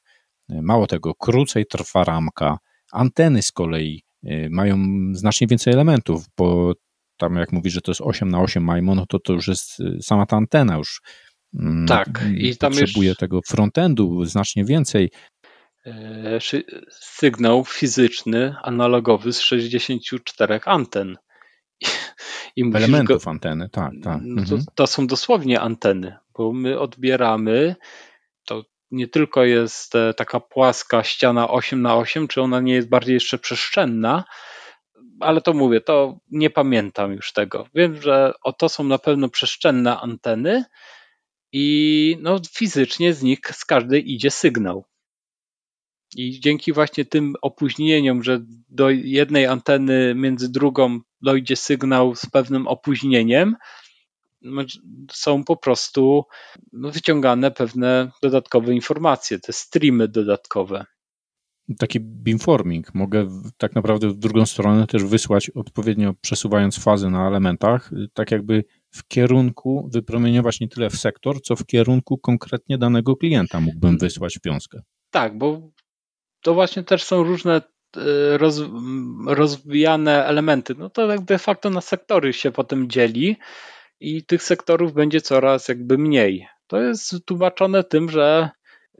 [0.49, 2.57] Mało tego, krócej trwa ramka.
[2.91, 4.77] Anteny z kolei y, mają
[5.11, 6.73] znacznie więcej elementów, bo
[7.17, 9.77] tam jak mówisz, że to jest 8 na 8 MIMO, no to to już jest
[10.01, 11.01] sama ta antena już
[11.59, 13.17] mm, tak, i tam potrzebuje już...
[13.17, 15.09] tego frontendu znacznie więcej.
[15.89, 16.39] E,
[16.91, 21.17] sygnał fizyczny, analogowy z 64 anten.
[22.55, 23.31] I Elementów go...
[23.31, 23.91] anteny, tak.
[24.03, 24.19] tak.
[24.23, 24.63] No to, mhm.
[24.75, 27.75] to są dosłownie anteny, bo my odbieramy,
[28.45, 32.89] to nie tylko jest e, taka płaska ściana 8 na 8 czy ona nie jest
[32.89, 34.23] bardziej jeszcze przestrzenna,
[35.19, 37.67] ale to mówię, to nie pamiętam już tego.
[37.75, 40.63] Wiem, że o to są na pewno przestrzenne anteny
[41.51, 44.85] i no, fizycznie z nich z każdej idzie sygnał.
[46.15, 52.67] I dzięki właśnie tym opóźnieniom, że do jednej anteny między drugą dojdzie sygnał z pewnym
[52.67, 53.55] opóźnieniem,
[54.41, 54.63] no,
[55.11, 56.23] są po prostu
[56.73, 60.85] no, wyciągane pewne dodatkowe informacje, te streamy dodatkowe.
[61.77, 62.95] taki beamforming.
[62.95, 68.63] Mogę tak naprawdę w drugą stronę też wysłać odpowiednio przesuwając fazy na elementach, tak jakby
[68.91, 74.39] w kierunku wypromieniować nie tyle w sektor, co w kierunku konkretnie danego klienta mógłbym wysłać
[74.45, 74.81] wiązkę.
[75.11, 75.71] Tak, bo
[76.41, 77.61] to właśnie też są różne
[77.97, 78.61] e, roz,
[79.27, 80.75] rozwijane elementy.
[80.77, 83.37] No to tak de facto na sektory się potem dzieli
[83.99, 86.47] i tych sektorów będzie coraz jakby mniej.
[86.67, 88.49] To jest tłumaczone tym, że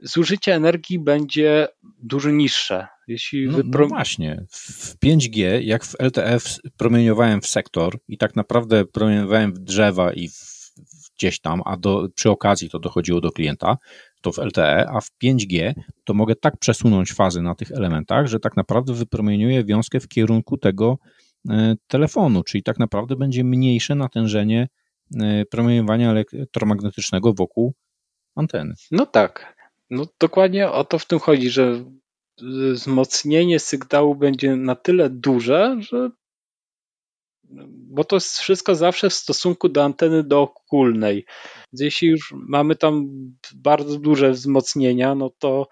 [0.02, 1.68] zużycie energii będzie
[2.02, 2.86] dużo niższe.
[3.08, 8.84] Jeśli no, no właśnie, w 5G, jak w LTF promieniowałem w sektor i tak naprawdę
[8.84, 10.60] promieniowałem w drzewa i w,
[11.16, 13.76] gdzieś tam, a do, przy okazji to dochodziło do klienta,
[14.20, 18.40] to w LTE, a w 5G to mogę tak przesunąć fazy na tych elementach, że
[18.40, 20.98] tak naprawdę wypromieniuję wiązkę w kierunku tego
[21.50, 24.68] e, telefonu, czyli tak naprawdę będzie mniejsze natężenie
[25.20, 27.74] e, promieniowania elektromagnetycznego wokół
[28.34, 28.74] anteny.
[28.90, 29.60] No tak.
[29.90, 31.84] No dokładnie o to w tym chodzi, że
[32.72, 36.10] wzmocnienie sygnału będzie na tyle duże, że
[37.68, 41.24] bo to jest wszystko zawsze w stosunku do anteny dookulnej.
[41.72, 43.08] Jeśli już mamy tam
[43.54, 45.68] bardzo duże wzmocnienia, no to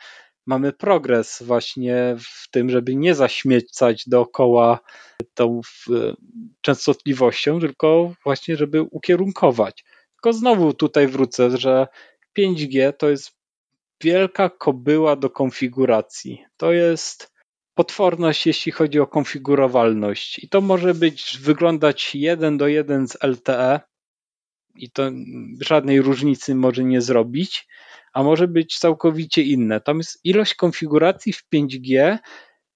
[0.47, 4.81] mamy progres właśnie w tym, żeby nie zaśmiecać dookoła
[5.35, 5.61] tą
[6.61, 9.85] częstotliwością, tylko właśnie, żeby ukierunkować.
[10.14, 11.87] Tylko znowu tutaj wrócę, że
[12.39, 13.39] 5G to jest
[14.03, 16.45] wielka kobyła do konfiguracji.
[16.57, 17.38] To jest
[17.79, 20.39] potworność, jeśli chodzi o konfigurowalność.
[20.39, 23.81] I to może być wyglądać jeden do jeden z LTE
[24.74, 25.11] i to
[25.61, 27.66] żadnej różnicy może nie zrobić,
[28.12, 29.81] a może być całkowicie inne.
[29.81, 32.18] Tam jest ilość konfiguracji w 5G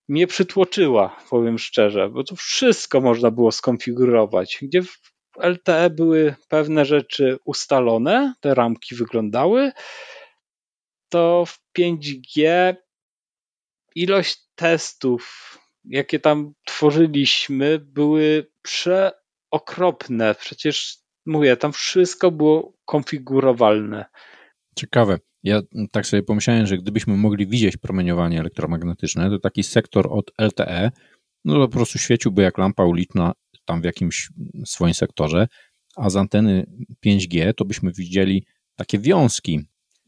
[0.08, 4.58] mnie przytłoczyła, powiem szczerze, bo to wszystko można było skonfigurować.
[4.62, 4.98] Gdzie w
[5.38, 9.72] LTE były pewne rzeczy ustalone, te ramki wyglądały,
[11.08, 12.74] to w 5G
[13.94, 20.34] ilość testów, jakie tam tworzyliśmy, były przeokropne.
[20.34, 24.04] Przecież mówię, tam wszystko było konfigurowalne.
[24.76, 25.18] Ciekawe.
[25.42, 25.62] Ja
[25.92, 30.90] tak sobie pomyślałem, że gdybyśmy mogli widzieć promieniowanie elektromagnetyczne, to taki sektor od LTE,
[31.44, 33.32] no to po prostu świeciłby jak lampa uliczna
[33.64, 34.28] tam w jakimś
[34.66, 35.48] swoim sektorze,
[35.96, 36.66] a z anteny
[37.06, 39.60] 5G to byśmy widzieli takie wiązki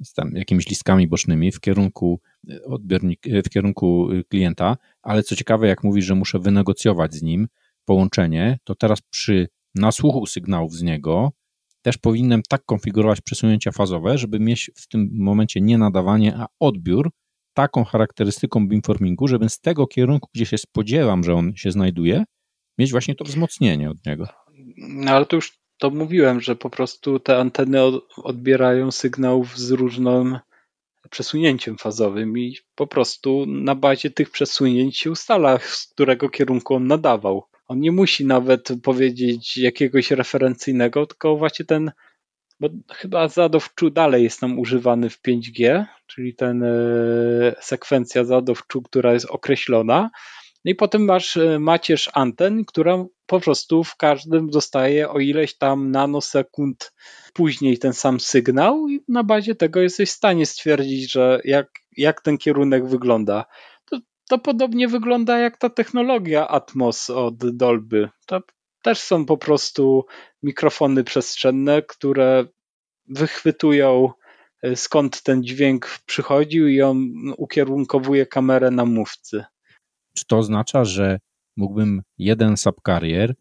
[0.04, 2.20] z tam jakimiś listkami bocznymi w kierunku
[2.50, 7.14] e, odbiornik, e, w kierunku e, klienta, ale co ciekawe, jak mówisz, że muszę wynegocjować
[7.14, 7.48] z nim
[7.84, 11.32] połączenie, to teraz przy nasłuchu sygnałów z niego
[11.82, 17.10] też powinienem tak konfigurować przesunięcia fazowe, żeby mieć w tym momencie nie nadawanie, a odbiór
[17.54, 22.24] taką charakterystyką beamformingu, żebym z tego kierunku, gdzie się spodziewam, że on się znajduje,
[22.78, 24.26] mieć właśnie to wzmocnienie od niego.
[24.76, 27.80] No ale to już to mówiłem, że po prostu te anteny
[28.16, 30.38] odbierają sygnałów z różnym
[31.10, 36.86] przesunięciem fazowym i po prostu na bazie tych przesunięć się ustala, z którego kierunku on
[36.86, 37.44] nadawał.
[37.68, 41.92] On nie musi nawet powiedzieć jakiegoś referencyjnego, tylko właśnie ten,
[42.60, 46.68] bo chyba zadowczu dalej jest tam używany w 5G, czyli ten e,
[47.60, 50.10] sekwencja zadowczu, która jest określona,
[50.64, 55.58] no i potem masz e, macierz anten, która po prostu w każdym dostaje o ileś
[55.58, 56.92] tam nanosekund
[57.32, 62.20] później ten sam sygnał i na bazie tego jesteś w stanie stwierdzić, że jak, jak
[62.20, 63.44] ten kierunek wygląda.
[63.84, 63.98] To,
[64.28, 68.08] to podobnie wygląda jak ta technologia Atmos od Dolby.
[68.26, 68.40] To
[68.82, 70.04] też są po prostu
[70.42, 72.46] mikrofony przestrzenne, które
[73.08, 74.10] wychwytują
[74.62, 76.98] e, skąd ten dźwięk przychodził i on
[77.36, 79.44] ukierunkowuje kamerę na mówcy.
[80.16, 81.18] Czy to oznacza, że
[81.56, 83.34] mógłbym jeden subcarrier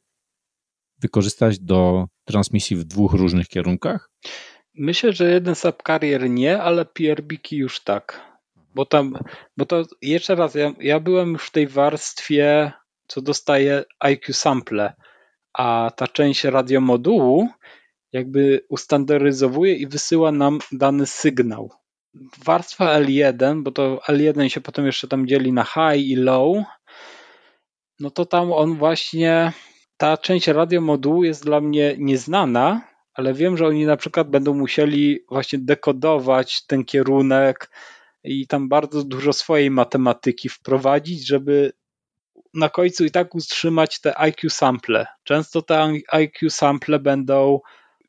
[0.99, 4.09] wykorzystać do transmisji w dwóch różnych kierunkach?
[4.73, 8.33] Myślę, że jeden subcarrier nie, ale PRBiki już tak.
[8.75, 9.17] Bo tam,
[9.57, 12.71] bo to jeszcze raz, ja, ja byłem już w tej warstwie,
[13.07, 14.93] co dostaje IQ sample,
[15.53, 17.49] a ta część radiomodułu
[18.11, 21.71] jakby ustandaryzowuje i wysyła nam dany sygnał.
[22.45, 26.63] Warstwa L1, bo to L1 się potem jeszcze tam dzieli na high i low,
[27.99, 29.53] no to tam on właśnie,
[29.97, 32.81] ta część radiomodułu jest dla mnie nieznana,
[33.13, 37.69] ale wiem, że oni na przykład będą musieli właśnie dekodować ten kierunek
[38.23, 41.73] i tam bardzo dużo swojej matematyki wprowadzić, żeby
[42.53, 45.05] na końcu i tak utrzymać te IQ sample.
[45.23, 47.59] Często te IQ sample będą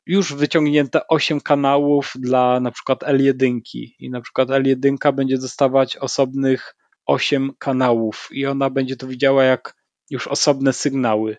[0.05, 3.59] już wyciągnięte 8 kanałów dla na przykład L1
[3.99, 6.75] i na przykład L1 będzie dostawać osobnych
[7.05, 9.75] 8 kanałów i ona będzie to widziała jak
[10.09, 11.37] już osobne sygnały.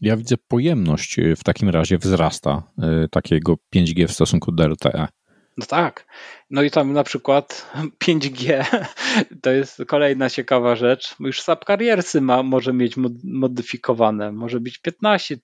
[0.00, 2.62] Ja widzę pojemność w takim razie wzrasta
[3.04, 5.08] y, takiego 5G w stosunku do LTE.
[5.56, 6.06] No tak.
[6.50, 7.70] No i tam na przykład
[8.04, 8.64] 5G
[9.42, 11.16] to jest kolejna ciekawa rzecz.
[11.20, 12.94] Już subkariersy ma, może mieć
[13.24, 14.32] modyfikowane.
[14.32, 15.36] Może być 15,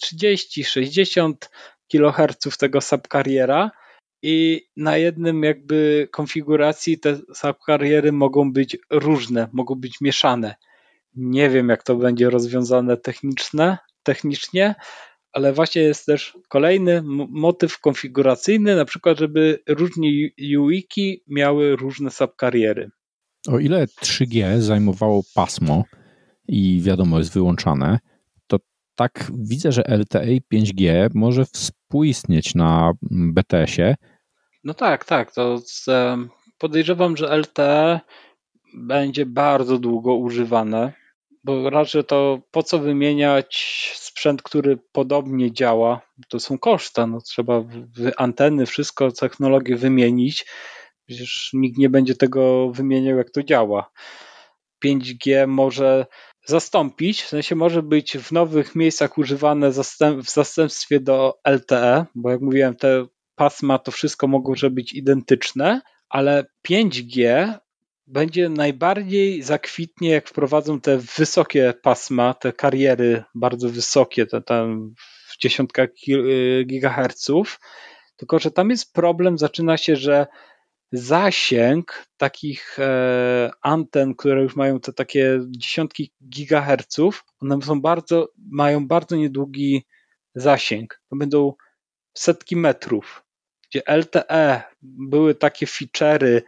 [0.00, 1.50] 30, 60
[1.92, 3.70] kHz tego subkariera
[4.22, 10.54] i na jednym jakby konfiguracji te subkariery mogą być różne, mogą być mieszane.
[11.14, 14.74] Nie wiem jak to będzie rozwiązane techniczne, technicznie,
[15.32, 20.06] ale właśnie jest też kolejny motyw konfiguracyjny, na przykład, żeby różne
[20.58, 22.90] UIki miały różne subkariery.
[23.48, 25.84] O ile 3G zajmowało pasmo
[26.48, 27.98] i wiadomo jest wyłączane,
[28.96, 33.94] tak widzę, że LTE 5G może współistnieć na BTS-ie.
[34.64, 35.34] No tak, tak.
[35.34, 35.86] To z,
[36.58, 38.00] podejrzewam, że LTE
[38.74, 40.92] będzie bardzo długo używane
[41.46, 46.00] bo raczej to po co wymieniać sprzęt, który podobnie działa?
[46.28, 47.64] To są koszta, no trzeba
[48.16, 50.46] anteny, wszystko, technologię wymienić.
[51.06, 53.90] Przecież nikt nie będzie tego wymieniał, jak to działa.
[54.84, 56.06] 5G może
[56.46, 59.70] zastąpić, w sensie może być w nowych miejscach używane
[60.22, 66.44] w zastępstwie do LTE, bo jak mówiłem, te pasma to wszystko mogą być identyczne, ale
[66.68, 67.52] 5G
[68.06, 74.94] będzie najbardziej zakwitnie, jak wprowadzą te wysokie pasma, te kariery bardzo wysokie, te tam
[75.28, 75.90] w dziesiątkach
[76.66, 77.60] gigaherców.
[78.16, 80.26] Tylko, że tam jest problem, zaczyna się, że
[80.96, 88.86] zasięg takich e, anten, które już mają te takie dziesiątki gigaherców, one są bardzo, mają
[88.86, 89.86] bardzo niedługi
[90.34, 91.00] zasięg.
[91.10, 91.54] To będą
[92.14, 93.22] setki metrów,
[93.68, 96.42] gdzie LTE były takie feature'y,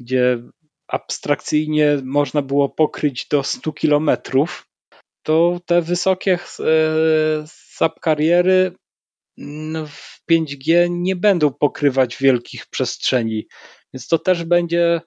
[0.00, 0.42] gdzie
[0.88, 4.66] abstrakcyjnie można było pokryć do 100 kilometrów,
[5.22, 6.38] to te wysokie e,
[7.46, 8.72] subkariery
[9.36, 13.46] no, w 5G nie będą pokrywać wielkich przestrzeni.
[13.94, 15.00] Więc to też będzie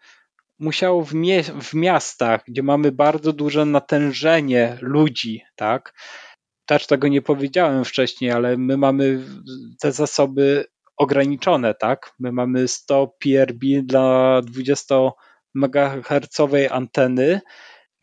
[0.59, 5.93] musiało w, mie w miastach, gdzie mamy bardzo duże natężenie ludzi, tak?
[6.65, 9.23] Też tego nie powiedziałem wcześniej, ale my mamy
[9.79, 10.65] te zasoby
[10.97, 12.13] ograniczone, tak?
[12.19, 14.95] My mamy 100 PRB dla 20
[15.55, 17.41] megahercowej anteny,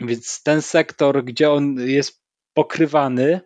[0.00, 2.22] więc ten sektor, gdzie on jest
[2.54, 3.40] pokrywany,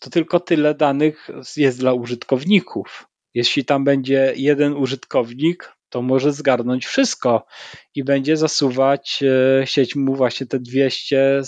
[0.00, 3.06] to tylko tyle danych jest dla użytkowników.
[3.34, 7.46] Jeśli tam będzie jeden użytkownik, to może zgarnąć wszystko
[7.94, 11.42] i będzie zasuwać e, sieć mu właśnie te 200,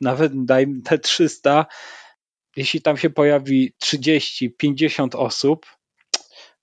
[0.00, 1.66] nawet dajmy te 300.
[2.56, 5.66] Jeśli tam się pojawi 30, 50 osób,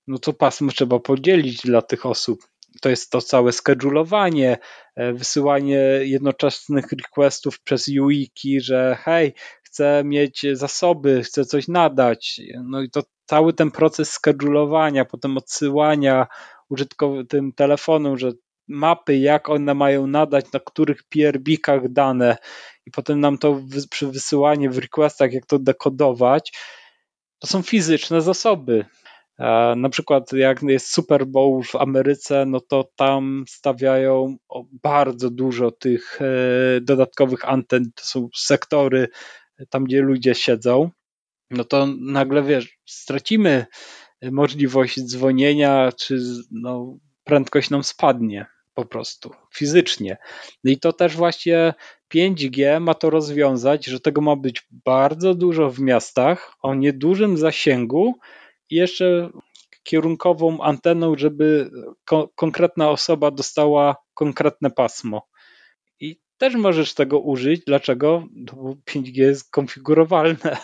[0.08, 4.58] no to pasmo trzeba podzielić dla tych osób to jest to całe schedulowanie,
[4.96, 9.34] e, wysyłanie jednoczesnych requestów przez UIKI, że hej,
[9.64, 12.42] chcę mieć zasoby, chcę coś nadać.
[12.64, 16.28] No i to cały ten proces schedulowania, potem odsyłania
[16.72, 18.32] użytkowym telefonom, że
[18.68, 22.38] mapy, jak one mają nadać, na których PRB-kach dane.
[22.86, 26.52] I potem nam to przy wysyłaniu w requestach, jak to dekodować,
[27.40, 28.86] to są fizyczne zasoby.
[29.76, 34.38] Na przykład jak jest Super Bowl w Ameryce, no to tam stawiają
[34.84, 39.08] bardzo dużo tych e, dodatkowych anten, to są sektory
[39.70, 40.90] tam, gdzie ludzie siedzą,
[41.52, 43.66] no to nagle wiesz, stracimy
[44.32, 46.20] możliwość dzwonienia, czy
[46.52, 50.18] no, prędkość nam spadnie po prostu fizycznie.
[50.64, 51.74] No i to też właśnie
[52.14, 58.16] 5G ma to rozwiązać, że tego ma być bardzo dużo w miastach o niedużym zasięgu,
[58.72, 59.30] i jeszcze
[59.84, 61.72] kierunkową anteną, żeby
[62.06, 65.28] ko konkretna osoba dostała konkretne pasmo.
[66.00, 67.62] I też możesz tego użyć.
[67.68, 68.28] Dlaczego?
[68.32, 70.58] No bo 5G jest konfigurowalne.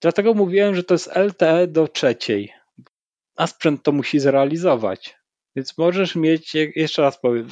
[0.00, 2.52] Dlatego mówiłem, że to jest LTE do trzeciej,
[3.36, 5.16] a sprzęt to musi zrealizować.
[5.56, 7.48] Więc możesz mieć, jeszcze raz powiem,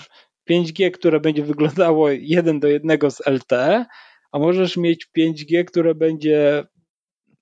[0.51, 3.85] 5G, które będzie wyglądało jeden do jednego z LTE,
[4.33, 6.65] a możesz mieć 5G, które będzie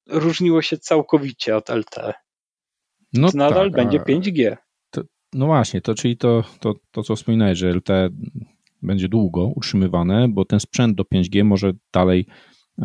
[0.09, 2.13] różniło się całkowicie od LTE.
[3.13, 4.57] No to nadal tak, będzie 5G.
[4.91, 5.03] To,
[5.33, 8.09] no właśnie, to czyli to, to, to, co wspominałeś, że LTE
[8.83, 12.27] będzie długo utrzymywane, bo ten sprzęt do 5G może dalej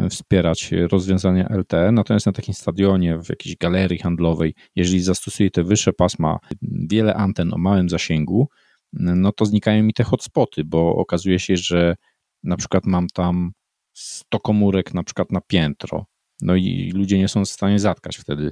[0.09, 5.93] wspierać rozwiązania LTE, natomiast na takim stadionie, w jakiejś galerii handlowej, jeżeli zastosuje te wyższe
[5.93, 8.49] pasma, wiele anten o małym zasięgu,
[8.93, 11.95] no to znikają mi te hotspoty, bo okazuje się, że
[12.43, 13.51] na przykład mam tam
[13.93, 16.05] 100 komórek na przykład na piętro,
[16.41, 18.51] no i ludzie nie są w stanie zatkać wtedy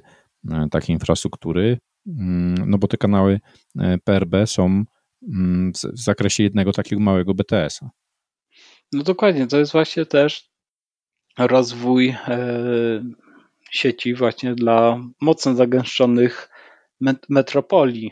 [0.49, 1.77] e, takiej infrastruktury,
[2.07, 3.39] mm, no bo te kanały
[3.79, 4.83] e, PRB są
[5.27, 7.89] mm, w zakresie jednego takiego małego BTS-a.
[8.91, 10.54] No dokładnie, to jest właśnie też
[11.37, 12.37] rozwój e,
[13.71, 16.49] sieci właśnie dla mocno zagęszczonych
[17.29, 18.11] metropolii.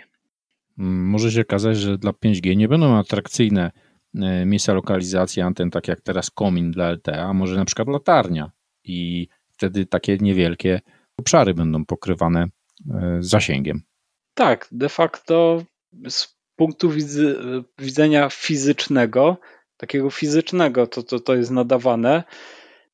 [0.78, 3.72] Może się okazać, że dla 5G nie będą atrakcyjne
[4.16, 8.52] e, miejsca lokalizacji anten, tak jak teraz komin dla LTE, a może na przykład latarnia
[8.84, 10.82] i wtedy takie niewielkie
[11.18, 12.48] obszary będą pokrywane
[12.91, 13.82] e, zasięgiem.
[14.34, 15.64] Tak, de facto
[16.10, 16.91] z punktu
[17.80, 19.38] widzenia fizycznego,
[19.78, 22.24] takiego fizycznego, to, to, to jest nadawane,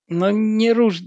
[0.10, 1.02] no nie róż,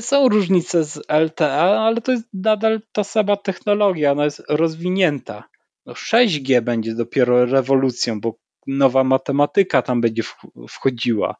[0.00, 5.44] są różnice z LTE, ale to jest nadal ta sama technologia, ona jest rozwinięta.
[5.86, 10.22] No 6G będzie dopiero rewolucją, bo nowa matematyka tam będzie
[10.68, 11.36] wchodziła.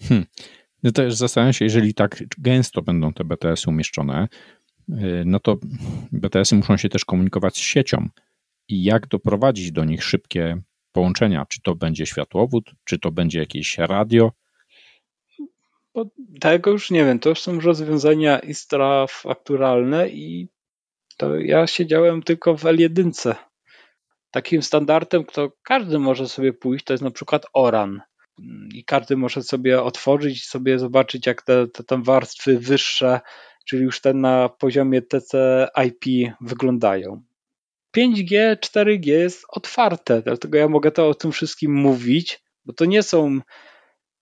[0.00, 0.26] Hmm.
[0.82, 4.28] No już zastanawiam się, jeżeli tak gęsto będą te BTS umieszczone,
[4.88, 5.58] y, no to
[6.12, 8.08] BTS-y muszą się też komunikować z siecią.
[8.68, 10.62] I jak doprowadzić do nich szybkie
[10.92, 11.46] połączenia?
[11.46, 14.32] Czy to będzie światłowód, czy to będzie jakieś radio?
[15.94, 16.04] Bo
[16.40, 17.18] tego już nie wiem.
[17.18, 20.48] To już są rozwiązania infrastrukturalne i
[21.16, 23.34] to ja siedziałem tylko w L1.
[24.30, 28.00] Takim standardem, kto każdy może sobie pójść, to jest na przykład ORAN.
[28.74, 33.20] I każdy może sobie otworzyć sobie zobaczyć, jak te, te tam warstwy wyższe,
[33.64, 37.22] czyli już te na poziomie TCP/IP wyglądają.
[37.96, 43.02] 5G, 4G jest otwarte, dlatego ja mogę to o tym wszystkim mówić, bo to nie
[43.02, 43.40] są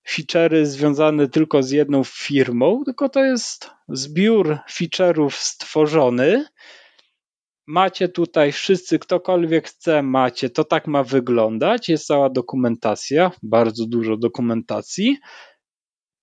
[0.09, 6.45] feature'y związane tylko z jedną firmą, tylko to jest zbiór feature'ów stworzony.
[7.67, 11.89] Macie tutaj wszyscy, ktokolwiek chce, macie, to tak ma wyglądać.
[11.89, 15.17] Jest cała dokumentacja, bardzo dużo dokumentacji.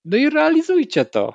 [0.06, 1.34] No i realizujcie to.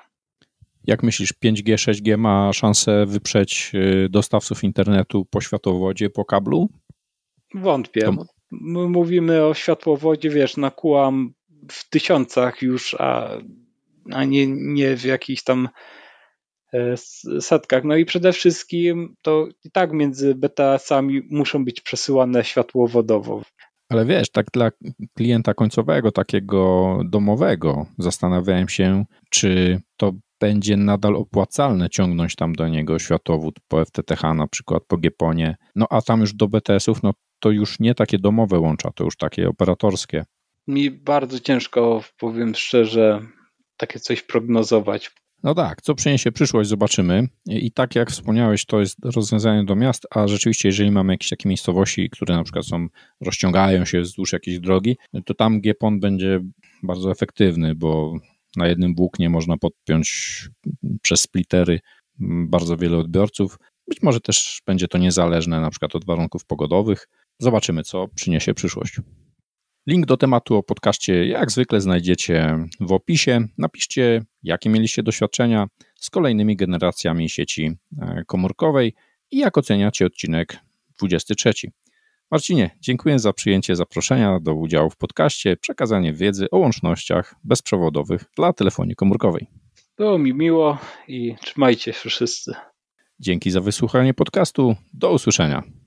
[0.84, 6.68] Jak myślisz, 5G, 6G ma szansę wyprzeć y, dostawców internetu po światłowodzie, po kablu?
[7.54, 8.00] Wątpię.
[8.00, 8.24] To...
[8.50, 11.32] My mówimy o światłowodzie, wiesz, nakłam
[11.70, 13.38] w tysiącach już, a,
[14.12, 15.68] a nie, nie w jakichś tam
[16.72, 16.96] e,
[17.40, 17.84] setkach.
[17.84, 23.42] No i przede wszystkim to i tak między BTS-ami muszą być przesyłane światłowodowo.
[23.88, 24.70] Ale wiesz, tak dla
[25.16, 32.98] klienta końcowego, takiego domowego, zastanawiałem się, czy to będzie nadal opłacalne ciągnąć tam do niego
[32.98, 35.56] światłowód po FTTH, na przykład po GPONie.
[35.74, 39.16] No a tam już do BTS-ów, no to już nie takie domowe łącza, to już
[39.16, 40.24] takie operatorskie
[40.70, 43.26] mi bardzo ciężko, powiem szczerze,
[43.76, 45.10] takie coś prognozować.
[45.42, 47.28] No tak, co przyniesie przyszłość, zobaczymy.
[47.46, 51.48] I tak jak wspomniałeś, to jest rozwiązanie do miast, a rzeczywiście, jeżeli mamy jakieś takie
[51.48, 52.86] miejscowości, które na przykład są,
[53.20, 56.40] rozciągają się wzdłuż jakiejś drogi, to tam GPON będzie
[56.82, 58.14] bardzo efektywny, bo
[58.56, 60.38] na jednym włóknie można podpiąć
[61.02, 61.80] przez splittery
[62.48, 63.58] bardzo wiele odbiorców.
[63.88, 67.08] Być może też będzie to niezależne na przykład od warunków pogodowych.
[67.38, 69.00] Zobaczymy, co przyniesie przyszłość.
[69.86, 73.46] Link do tematu o podcaście jak zwykle znajdziecie w opisie.
[73.58, 78.94] Napiszcie, jakie mieliście doświadczenia z kolejnymi generacjami sieci e, komórkowej
[79.30, 80.58] i jak oceniacie odcinek
[80.98, 81.52] 23.
[82.30, 88.52] Marcinie, dziękuję za przyjęcie zaproszenia do udziału w podcaście, przekazanie wiedzy o łącznościach bezprzewodowych dla
[88.52, 89.46] telefonii komórkowej.
[89.96, 90.78] Było mi miło
[91.08, 92.54] i trzymajcie się wszyscy.
[93.20, 94.76] Dzięki za wysłuchanie podcastu.
[94.94, 95.79] Do usłyszenia.